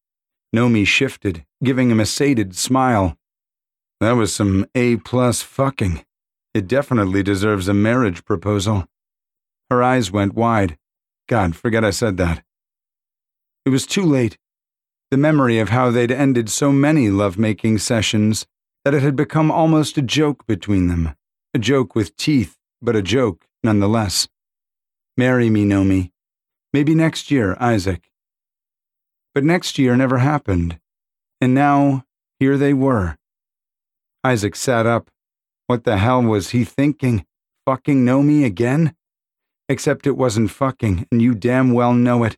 Noemi 0.52 0.84
shifted, 0.84 1.44
giving 1.62 1.90
him 1.90 2.00
a 2.00 2.06
sated 2.06 2.56
smile. 2.56 3.16
That 4.00 4.12
was 4.12 4.34
some 4.34 4.66
A 4.74 4.96
plus 4.96 5.42
fucking. 5.42 6.04
It 6.52 6.66
definitely 6.66 7.22
deserves 7.22 7.68
a 7.68 7.74
marriage 7.74 8.24
proposal. 8.24 8.86
Her 9.70 9.82
eyes 9.82 10.10
went 10.10 10.34
wide. 10.34 10.76
God, 11.28 11.54
forget 11.54 11.84
I 11.84 11.90
said 11.90 12.16
that. 12.16 12.42
It 13.64 13.70
was 13.70 13.86
too 13.86 14.04
late. 14.04 14.36
The 15.10 15.16
memory 15.16 15.58
of 15.58 15.68
how 15.68 15.90
they'd 15.90 16.10
ended 16.10 16.50
so 16.50 16.72
many 16.72 17.08
love-making 17.08 17.78
sessions 17.78 18.46
that 18.84 18.94
it 18.94 19.02
had 19.02 19.14
become 19.14 19.50
almost 19.50 19.98
a 19.98 20.02
joke 20.02 20.46
between 20.46 20.88
them. 20.88 21.14
A 21.54 21.58
joke 21.58 21.94
with 21.94 22.16
teeth, 22.16 22.56
but 22.82 22.96
a 22.96 23.02
joke 23.02 23.46
nonetheless. 23.62 24.28
Marry 25.16 25.50
me, 25.50 25.64
Noemi. 25.64 26.12
Maybe 26.72 26.94
next 26.94 27.30
year, 27.30 27.56
Isaac. 27.60 28.10
But 29.34 29.44
next 29.44 29.78
year 29.78 29.96
never 29.96 30.18
happened. 30.18 30.80
And 31.40 31.54
now, 31.54 32.04
here 32.38 32.56
they 32.56 32.72
were. 32.72 33.18
Isaac 34.24 34.56
sat 34.56 34.86
up, 34.86 35.10
what 35.70 35.84
the 35.84 35.98
hell 35.98 36.20
was 36.20 36.50
he 36.50 36.64
thinking? 36.64 37.24
Fucking 37.64 38.04
Noemi 38.04 38.42
again? 38.42 38.92
Except 39.68 40.04
it 40.04 40.16
wasn't 40.16 40.50
fucking, 40.50 41.06
and 41.12 41.22
you 41.22 41.32
damn 41.32 41.72
well 41.72 41.94
know 41.94 42.24
it. 42.24 42.36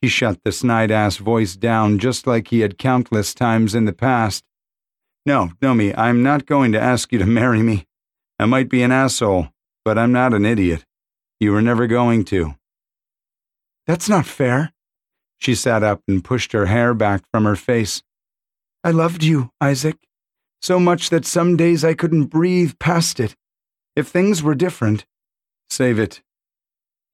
He 0.00 0.06
shut 0.06 0.38
the 0.44 0.52
snide 0.52 0.92
ass 0.92 1.16
voice 1.16 1.56
down 1.56 1.98
just 1.98 2.28
like 2.28 2.46
he 2.48 2.60
had 2.60 2.78
countless 2.78 3.34
times 3.34 3.74
in 3.74 3.86
the 3.86 3.92
past. 3.92 4.44
No, 5.26 5.50
Noemi, 5.60 5.96
I'm 5.96 6.22
not 6.22 6.46
going 6.46 6.70
to 6.70 6.80
ask 6.80 7.10
you 7.10 7.18
to 7.18 7.26
marry 7.26 7.60
me. 7.60 7.88
I 8.38 8.44
might 8.44 8.68
be 8.68 8.84
an 8.84 8.92
asshole, 8.92 9.48
but 9.84 9.98
I'm 9.98 10.12
not 10.12 10.32
an 10.32 10.46
idiot. 10.46 10.84
You 11.40 11.50
were 11.50 11.60
never 11.60 11.88
going 11.88 12.24
to. 12.26 12.54
That's 13.88 14.08
not 14.08 14.26
fair. 14.26 14.72
She 15.38 15.56
sat 15.56 15.82
up 15.82 16.02
and 16.06 16.22
pushed 16.22 16.52
her 16.52 16.66
hair 16.66 16.94
back 16.94 17.24
from 17.32 17.46
her 17.46 17.56
face. 17.56 18.04
I 18.84 18.92
loved 18.92 19.24
you, 19.24 19.50
Isaac. 19.60 19.98
So 20.64 20.80
much 20.80 21.10
that 21.10 21.26
some 21.26 21.58
days 21.58 21.84
I 21.84 21.92
couldn't 21.92 22.32
breathe 22.32 22.78
past 22.78 23.20
it. 23.20 23.36
If 23.94 24.08
things 24.08 24.42
were 24.42 24.54
different, 24.54 25.04
save 25.68 25.98
it. 25.98 26.22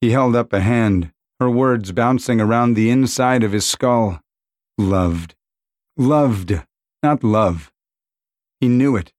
He 0.01 0.13
held 0.13 0.37
up 0.37 0.53
a 0.53 0.61
hand, 0.61 1.11
her 1.41 1.51
words 1.51 1.91
bouncing 1.91 2.41
around 2.41 2.75
the 2.75 2.91
inside 2.91 3.43
of 3.43 3.51
his 3.51 3.67
skull. 3.67 4.21
Loved. 4.79 5.35
Loved, 5.97 6.63
not 7.03 7.25
love. 7.25 7.73
He 8.61 8.69
knew 8.69 8.95
it. 8.95 9.13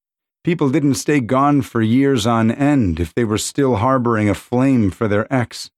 People 0.46 0.70
didn't 0.70 0.94
stay 0.94 1.20
gone 1.20 1.62
for 1.62 1.82
years 1.82 2.26
on 2.26 2.52
end 2.52 3.02
if 3.02 3.14
they 3.14 3.26
were 3.26 3.38
still 3.38 3.76
harboring 3.76 4.30
a 4.30 4.34
flame 4.34 4.92
for 4.92 5.10
their 5.10 5.28
ex. 5.30 5.72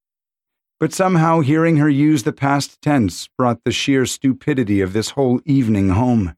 But 0.80 0.94
somehow 0.94 1.40
hearing 1.40 1.78
her 1.78 1.90
use 1.90 2.22
the 2.22 2.32
past 2.32 2.84
tense 2.84 3.28
brought 3.36 3.64
the 3.64 3.72
sheer 3.72 4.06
stupidity 4.06 4.80
of 4.80 4.94
this 4.94 5.10
whole 5.18 5.42
evening 5.44 5.90
home. 5.90 6.36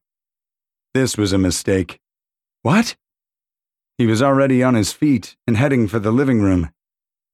This 0.93 1.17
was 1.17 1.33
a 1.33 1.37
mistake. 1.37 1.99
What? 2.65 2.95
He 3.99 4.07
was 4.07 4.23
already 4.23 4.63
on 4.63 4.73
his 4.73 4.91
feet 4.91 5.37
and 5.45 5.55
heading 5.55 5.87
for 5.87 5.99
the 5.99 6.09
living 6.09 6.41
room. 6.41 6.71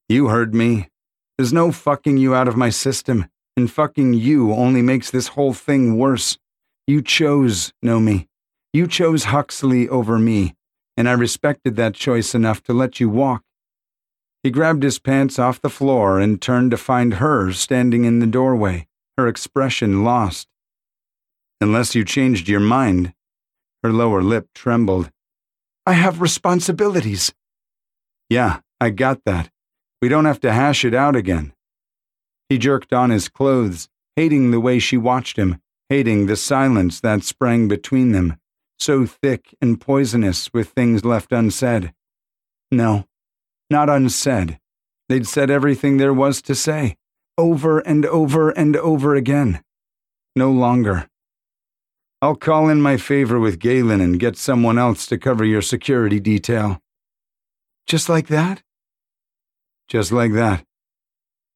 You 0.09 0.27
heard 0.27 0.53
me. 0.53 0.89
There's 1.37 1.53
no 1.53 1.71
fucking 1.71 2.17
you 2.17 2.35
out 2.35 2.49
of 2.49 2.57
my 2.57 2.69
system, 2.69 3.27
and 3.55 3.71
fucking 3.71 4.13
you 4.13 4.51
only 4.51 4.81
makes 4.81 5.09
this 5.09 5.29
whole 5.29 5.53
thing 5.53 5.97
worse. 5.97 6.37
You 6.85 7.01
chose, 7.01 7.71
Noemi. 7.81 8.27
You 8.73 8.87
chose 8.87 9.23
Huxley 9.23 9.87
over 9.87 10.19
me, 10.19 10.53
and 10.97 11.07
I 11.07 11.13
respected 11.13 11.77
that 11.77 11.93
choice 11.93 12.35
enough 12.35 12.61
to 12.63 12.73
let 12.73 12.99
you 12.99 13.07
walk. 13.07 13.41
He 14.43 14.51
grabbed 14.51 14.83
his 14.83 14.99
pants 14.99 15.39
off 15.39 15.61
the 15.61 15.69
floor 15.69 16.19
and 16.19 16.41
turned 16.41 16.71
to 16.71 16.77
find 16.77 17.13
her 17.13 17.53
standing 17.53 18.03
in 18.03 18.19
the 18.19 18.27
doorway, 18.27 18.85
her 19.17 19.29
expression 19.29 20.03
lost. 20.03 20.49
Unless 21.61 21.95
you 21.95 22.03
changed 22.03 22.49
your 22.49 22.59
mind. 22.59 23.13
Her 23.81 23.93
lower 23.93 24.21
lip 24.21 24.49
trembled. 24.53 25.09
I 25.85 25.93
have 25.93 26.21
responsibilities. 26.21 27.33
Yeah, 28.29 28.59
I 28.79 28.91
got 28.91 29.23
that. 29.25 29.49
We 30.01 30.09
don't 30.09 30.25
have 30.25 30.39
to 30.41 30.53
hash 30.53 30.85
it 30.85 30.93
out 30.93 31.15
again. 31.15 31.53
He 32.49 32.57
jerked 32.57 32.93
on 32.93 33.09
his 33.09 33.29
clothes, 33.29 33.89
hating 34.15 34.51
the 34.51 34.59
way 34.59 34.77
she 34.79 34.97
watched 34.97 35.37
him, 35.37 35.59
hating 35.89 36.25
the 36.25 36.35
silence 36.35 36.99
that 36.99 37.23
sprang 37.23 37.67
between 37.67 38.11
them, 38.11 38.37
so 38.79 39.05
thick 39.05 39.55
and 39.61 39.81
poisonous 39.81 40.49
with 40.53 40.69
things 40.69 41.03
left 41.03 41.31
unsaid. 41.31 41.93
No, 42.71 43.05
not 43.69 43.89
unsaid. 43.89 44.59
They'd 45.09 45.27
said 45.27 45.49
everything 45.49 45.97
there 45.97 46.13
was 46.13 46.41
to 46.43 46.55
say, 46.55 46.95
over 47.37 47.79
and 47.79 48.05
over 48.05 48.49
and 48.49 48.77
over 48.77 49.15
again. 49.15 49.63
No 50.35 50.51
longer. 50.51 51.07
I'll 52.23 52.35
call 52.35 52.69
in 52.69 52.81
my 52.81 52.97
favor 52.97 53.39
with 53.39 53.57
Galen 53.57 53.99
and 53.99 54.19
get 54.19 54.37
someone 54.37 54.77
else 54.77 55.07
to 55.07 55.17
cover 55.17 55.43
your 55.43 55.63
security 55.63 56.19
detail. 56.19 56.79
Just 57.87 58.09
like 58.09 58.27
that? 58.27 58.61
Just 59.87 60.11
like 60.11 60.33
that. 60.33 60.63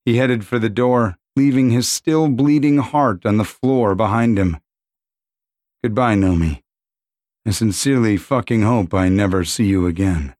He 0.05 0.17
headed 0.17 0.43
for 0.43 0.57
the 0.57 0.69
door, 0.69 1.17
leaving 1.35 1.69
his 1.69 1.87
still 1.87 2.29
bleeding 2.29 2.79
heart 2.79 3.27
on 3.27 3.37
the 3.37 3.43
floor 3.43 3.93
behind 3.93 4.39
him. 4.39 4.57
Goodbye, 5.83 6.15
Noemi. 6.15 6.63
I 7.45 7.51
sincerely 7.51 8.17
fucking 8.17 8.63
hope 8.63 8.91
I 8.91 9.07
never 9.07 9.43
see 9.43 9.65
you 9.65 9.85
again. 9.85 10.33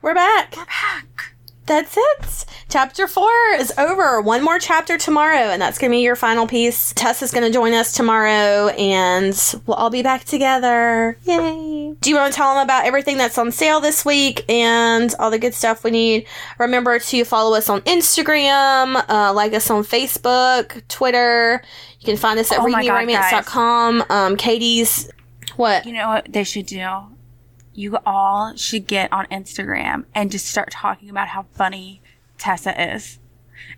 We're 0.00 0.14
back. 0.14 0.56
We're 0.56 0.64
back. 0.64 1.34
That's 1.66 1.96
it. 1.96 2.44
Chapter 2.76 3.06
four 3.06 3.32
is 3.58 3.72
over. 3.78 4.20
One 4.20 4.44
more 4.44 4.58
chapter 4.58 4.98
tomorrow, 4.98 5.48
and 5.48 5.62
that's 5.62 5.78
going 5.78 5.90
to 5.90 5.96
be 5.96 6.02
your 6.02 6.14
final 6.14 6.46
piece. 6.46 6.92
Tess 6.92 7.22
is 7.22 7.30
going 7.30 7.44
to 7.44 7.50
join 7.50 7.72
us 7.72 7.94
tomorrow, 7.94 8.68
and 8.68 9.32
we'll 9.64 9.78
all 9.78 9.88
be 9.88 10.02
back 10.02 10.24
together. 10.24 11.16
Yay. 11.22 11.94
Do 11.98 12.10
you 12.10 12.16
want 12.16 12.34
to 12.34 12.36
tell 12.36 12.52
them 12.52 12.62
about 12.62 12.84
everything 12.84 13.16
that's 13.16 13.38
on 13.38 13.50
sale 13.50 13.80
this 13.80 14.04
week 14.04 14.44
and 14.50 15.14
all 15.18 15.30
the 15.30 15.38
good 15.38 15.54
stuff 15.54 15.84
we 15.84 15.90
need? 15.90 16.26
Remember 16.58 16.98
to 16.98 17.24
follow 17.24 17.56
us 17.56 17.70
on 17.70 17.80
Instagram, 17.80 19.02
uh, 19.08 19.32
like 19.32 19.54
us 19.54 19.70
on 19.70 19.82
Facebook, 19.82 20.86
Twitter. 20.88 21.62
You 22.00 22.04
can 22.04 22.18
find 22.18 22.38
us 22.38 22.52
at 22.52 22.58
Oh 22.58 22.66
readmeromance.com. 22.66 24.04
Um, 24.10 24.36
Katee's. 24.36 25.10
What? 25.56 25.86
You 25.86 25.94
know 25.94 26.08
what 26.08 26.30
they 26.30 26.44
should 26.44 26.66
do? 26.66 26.86
You 27.72 27.96
all 28.04 28.54
should 28.54 28.86
get 28.86 29.10
on 29.14 29.24
Instagram 29.28 30.04
and 30.14 30.30
just 30.30 30.44
start 30.44 30.72
talking 30.72 31.08
about 31.08 31.28
how 31.28 31.46
funny 31.54 32.02
Tessa 32.38 32.94
is. 32.94 33.18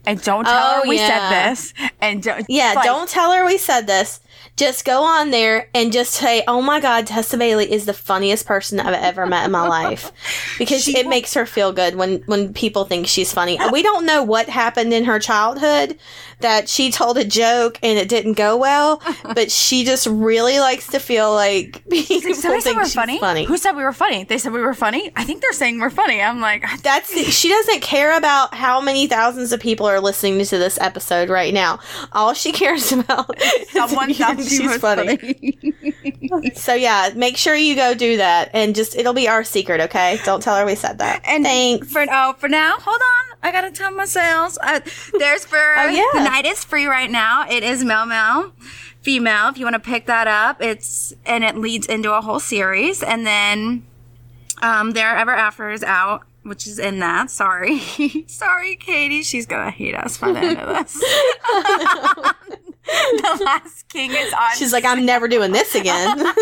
And 0.06 0.20
don't 0.22 0.44
tell 0.44 0.70
Oh, 0.76 0.82
her 0.82 0.88
we 0.88 0.96
yeah. 0.96 1.08
said 1.30 1.50
this. 1.50 1.74
And 2.00 2.22
don't, 2.22 2.46
Yeah, 2.48 2.72
like, 2.76 2.84
don't 2.84 3.08
tell 3.08 3.32
her 3.32 3.44
we 3.44 3.58
said 3.58 3.86
this. 3.86 4.20
Just 4.58 4.84
go 4.84 5.02
on 5.04 5.30
there 5.30 5.68
and 5.74 5.92
just 5.92 6.12
say, 6.12 6.42
"Oh 6.48 6.60
my 6.60 6.80
God, 6.80 7.06
Tessa 7.06 7.38
Bailey 7.38 7.70
is 7.72 7.86
the 7.86 7.94
funniest 7.94 8.44
person 8.44 8.80
I've 8.80 8.92
ever 8.94 9.24
met 9.24 9.44
in 9.46 9.52
my 9.52 9.66
life," 9.66 10.10
because 10.58 10.82
She 10.84 10.98
it 10.98 11.04
will- 11.04 11.10
makes 11.10 11.32
her 11.34 11.46
feel 11.46 11.72
good 11.72 11.94
when 11.94 12.22
when 12.26 12.52
people 12.52 12.84
think 12.84 13.06
she's 13.06 13.32
funny. 13.32 13.58
We 13.72 13.82
don't 13.82 14.04
know 14.04 14.22
what 14.22 14.48
happened 14.48 14.92
in 14.92 15.04
her 15.04 15.18
childhood 15.18 15.96
that 16.40 16.68
she 16.68 16.90
told 16.92 17.18
a 17.18 17.24
joke 17.24 17.78
and 17.82 17.98
it 17.98 18.08
didn't 18.08 18.34
go 18.34 18.56
well, 18.56 19.00
but 19.34 19.50
she 19.50 19.84
just 19.84 20.06
really 20.06 20.58
likes 20.60 20.86
to 20.88 20.98
feel 20.98 21.32
like 21.32 21.82
people 21.90 22.34
think 22.34 22.76
we're 22.76 22.84
funny? 22.86 23.18
funny. 23.18 23.44
Who 23.44 23.56
said 23.56 23.72
we 23.72 23.82
were 23.84 23.92
funny? 23.92 24.24
They 24.24 24.38
said 24.38 24.52
we 24.52 24.60
were 24.60 24.74
funny. 24.74 25.10
I 25.16 25.24
think 25.24 25.40
they're 25.40 25.52
saying 25.52 25.78
we're 25.80 25.90
funny. 25.90 26.20
I'm 26.20 26.40
like, 26.40 26.64
That's 26.82 27.08
she 27.32 27.48
doesn't 27.48 27.80
care 27.82 28.16
about 28.16 28.54
how 28.54 28.80
many 28.80 29.06
thousands 29.06 29.52
of 29.52 29.60
people 29.60 29.86
are 29.86 30.00
listening 30.00 30.44
to 30.44 30.58
this 30.58 30.78
episode 30.80 31.28
right 31.28 31.54
now. 31.54 31.78
All 32.12 32.34
she 32.34 32.52
cares 32.52 32.90
about 32.92 33.30
is 33.42 33.70
someone 33.70 34.10
if 34.58 34.60
you 34.60 34.78
thought 34.78 34.98
think 34.98 35.20
she 35.20 35.70
was 35.70 35.76
funny. 35.82 36.52
So 36.54 36.74
yeah, 36.74 37.10
make 37.16 37.36
sure 37.38 37.54
you 37.54 37.74
go 37.74 37.94
do 37.94 38.18
that, 38.18 38.50
and 38.52 38.74
just 38.74 38.94
it'll 38.96 39.14
be 39.14 39.28
our 39.28 39.42
secret, 39.44 39.80
okay? 39.80 40.20
Don't 40.24 40.42
tell 40.42 40.56
her 40.56 40.66
we 40.66 40.74
said 40.74 40.98
that. 40.98 41.22
And 41.24 41.42
thanks. 41.44 41.90
For 41.90 42.04
oh, 42.10 42.34
for 42.38 42.48
now, 42.48 42.74
hold 42.78 43.00
on. 43.00 43.38
I 43.42 43.50
gotta 43.50 43.70
tell 43.70 43.90
my 43.92 44.04
sales. 44.04 44.58
Uh, 44.62 44.80
there's 45.18 45.44
for 45.46 45.56
Oh, 45.76 45.86
yeah. 45.88 46.04
the 46.12 46.24
night 46.28 46.44
is 46.44 46.64
free 46.64 46.86
right 46.86 47.10
now. 47.10 47.48
It 47.48 47.62
is 47.62 47.82
Mel 47.82 48.04
Mel, 48.04 48.52
female. 49.00 49.48
If 49.48 49.56
you 49.58 49.64
want 49.64 49.74
to 49.82 49.90
pick 49.90 50.04
that 50.06 50.28
up, 50.28 50.60
it's 50.60 51.14
and 51.24 51.44
it 51.44 51.56
leads 51.56 51.86
into 51.86 52.12
a 52.12 52.20
whole 52.20 52.40
series, 52.40 53.02
and 53.02 53.26
then 53.26 53.86
um, 54.60 54.90
there 54.90 55.16
ever 55.16 55.32
after 55.32 55.70
is 55.70 55.82
out. 55.82 56.24
Which 56.44 56.66
is 56.66 56.78
in 56.78 57.00
that. 57.00 57.30
Sorry. 57.30 57.78
Sorry, 58.26 58.76
Katee. 58.76 59.22
She's 59.22 59.44
going 59.44 59.66
to 59.66 59.70
hate 59.70 59.94
us 59.94 60.16
by 60.16 60.32
the 60.32 60.38
end 60.38 60.58
of 60.58 60.68
this. 60.86 61.02
the 63.38 63.42
last 63.44 63.88
king 63.88 64.12
is 64.12 64.32
on. 64.32 64.56
She's 64.56 64.72
like, 64.72 64.84
I'm 64.84 65.04
never 65.04 65.28
doing 65.28 65.52
this 65.52 65.74
again. 65.74 66.18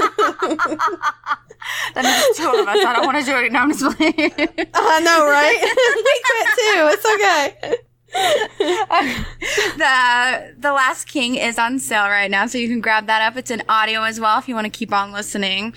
Then 1.95 2.05
there's 2.05 2.37
two 2.37 2.49
of 2.49 2.69
us. 2.69 2.79
I 2.85 2.95
don't 2.95 3.07
want 3.07 3.19
to 3.19 3.25
do 3.25 3.37
it. 3.39 3.51
No, 3.51 3.59
I'm 3.59 3.73
just 3.73 3.97
playing. 3.97 4.15
I 4.75 5.01
know, 5.01 5.29
right? 5.29 5.59
we 5.61 6.15
quit 6.23 6.47
too. 6.55 6.83
It's 6.93 7.07
okay. 7.15 7.77
the 9.77 10.55
The 10.59 10.73
Last 10.73 11.07
King 11.07 11.35
is 11.37 11.59
on 11.59 11.79
sale 11.79 12.05
right 12.09 12.31
now, 12.31 12.47
so 12.47 12.59
you 12.59 12.69
can 12.69 12.81
grab 12.81 13.07
that 13.07 13.23
up. 13.23 13.37
It's 13.37 13.51
an 13.51 13.63
audio 13.69 14.03
as 14.03 14.21
well 14.21 14.39
if 14.39 14.49
you 14.49 14.55
want 14.55 14.65
to 14.67 14.71
keep 14.79 14.93
on 14.93 15.13
listening, 15.13 15.75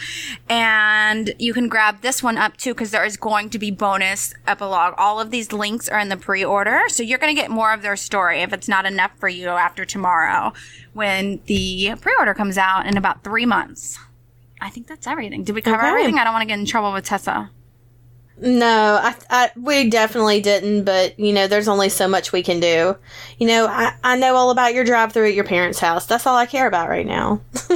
and 0.49 1.33
you 1.39 1.53
can 1.53 1.67
grab 1.67 2.01
this 2.01 2.23
one 2.23 2.37
up 2.37 2.57
too 2.57 2.73
because 2.73 2.91
there 2.91 3.05
is 3.05 3.17
going 3.17 3.49
to 3.51 3.59
be 3.59 3.71
bonus 3.71 4.33
epilogue. 4.47 4.93
All 4.97 5.19
of 5.19 5.31
these 5.31 5.51
links 5.51 5.89
are 5.89 5.99
in 5.99 6.09
the 6.09 6.17
pre-order, 6.17 6.81
so 6.87 7.03
you're 7.03 7.19
going 7.19 7.35
to 7.35 7.39
get 7.41 7.51
more 7.51 7.73
of 7.73 7.81
their 7.81 7.95
story 7.95 8.41
if 8.41 8.53
it's 8.53 8.67
not 8.67 8.85
enough 8.85 9.11
for 9.17 9.29
you 9.29 9.49
after 9.49 9.85
tomorrow 9.85 10.53
when 10.93 11.41
the 11.45 11.93
pre-order 12.01 12.33
comes 12.33 12.57
out 12.57 12.85
in 12.85 12.97
about 12.97 13.23
three 13.23 13.45
months. 13.45 13.99
I 14.61 14.69
think 14.69 14.87
that's 14.87 15.07
everything. 15.07 15.43
Did 15.43 15.55
we 15.55 15.61
cover 15.61 15.77
Okay. 15.77 15.87
everything? 15.87 16.17
I 16.17 16.23
don't 16.25 16.33
want 16.33 16.43
to 16.43 16.47
get 16.47 16.59
in 16.59 16.65
trouble 16.65 16.91
with 16.91 17.05
Tessa. 17.05 17.49
No, 18.41 18.99
I, 19.01 19.15
I, 19.29 19.51
we 19.57 19.89
definitely 19.89 20.39
didn't, 20.39 20.85
but 20.85 21.19
you 21.19 21.33
know, 21.33 21.47
there's 21.47 21.67
only 21.67 21.89
so 21.89 22.07
much 22.07 22.31
we 22.31 22.41
can 22.41 22.59
do. 22.59 22.95
You 23.37 23.47
know, 23.47 23.67
I, 23.67 23.93
I 24.03 24.17
know 24.17 24.35
all 24.35 24.49
about 24.49 24.73
your 24.73 24.85
drive 24.85 25.11
through 25.11 25.27
at 25.27 25.33
your 25.33 25.43
parents' 25.43 25.79
house. 25.79 26.05
That's 26.05 26.25
all 26.25 26.37
I 26.37 26.45
care 26.45 26.67
about 26.67 26.87
right 26.87 27.05
now. 27.05 27.41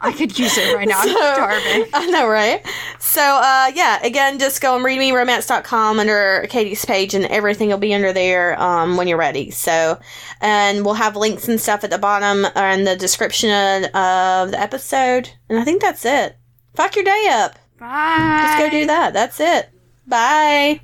I 0.00 0.14
could 0.16 0.38
use 0.38 0.56
it 0.58 0.74
right 0.76 0.86
now. 0.86 0.98
I'm 0.98 1.08
starving. 1.08 1.90
I 1.94 2.06
know, 2.10 2.28
right? 2.28 2.64
So, 2.98 3.22
uh, 3.22 3.72
yeah, 3.74 4.04
again, 4.04 4.38
just 4.38 4.60
go 4.60 4.74
on 4.74 4.82
readmeromance.com 4.82 5.98
under 5.98 6.46
Katee's 6.50 6.84
page 6.84 7.14
and 7.14 7.24
everything 7.26 7.68
will 7.68 7.78
be 7.78 7.94
under 7.94 8.12
there, 8.12 8.60
um, 8.60 8.96
when 8.96 9.08
you're 9.08 9.18
ready. 9.18 9.50
So, 9.50 9.98
and 10.42 10.84
we'll 10.84 10.94
have 10.94 11.16
links 11.16 11.48
and 11.48 11.60
stuff 11.60 11.84
at 11.84 11.90
the 11.90 11.98
bottom 11.98 12.46
or 12.54 12.68
in 12.68 12.84
the 12.84 12.96
description 12.96 13.84
of 13.86 14.50
the 14.50 14.60
episode. 14.60 15.30
And 15.48 15.58
I 15.58 15.64
think 15.64 15.80
that's 15.80 16.04
it. 16.04 16.36
Fuck 16.74 16.96
your 16.96 17.04
day 17.04 17.28
up. 17.30 17.58
Bye. 17.78 18.42
Just 18.42 18.58
go 18.58 18.70
do 18.70 18.86
that. 18.86 19.12
That's 19.12 19.40
it. 19.40 19.70
Bye. 20.06 20.80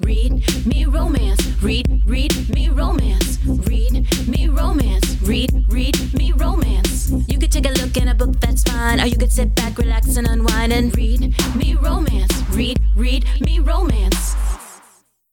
Read 0.00 0.66
me 0.66 0.84
romance. 0.84 1.40
Read, 1.62 2.02
read 2.06 2.48
me 2.50 2.68
romance. 2.68 3.38
Read 3.44 4.06
me 4.28 4.48
romance. 4.48 5.20
Read, 5.22 5.50
read 5.68 6.14
me 6.14 6.32
romance. 6.32 7.10
You 7.28 7.38
could 7.38 7.52
take 7.52 7.66
a 7.66 7.70
look 7.70 7.96
in 7.96 8.08
a 8.08 8.14
book, 8.14 8.40
that's 8.40 8.62
fine. 8.62 9.00
Or 9.00 9.06
you 9.06 9.16
could 9.16 9.32
sit 9.32 9.54
back, 9.54 9.78
relax, 9.78 10.16
and 10.16 10.26
unwind 10.26 10.72
and 10.72 10.96
read 10.96 11.34
me 11.56 11.74
romance. 11.74 12.32
Read, 12.50 12.78
read 12.94 13.24
me 13.40 13.58
romance. 13.58 14.36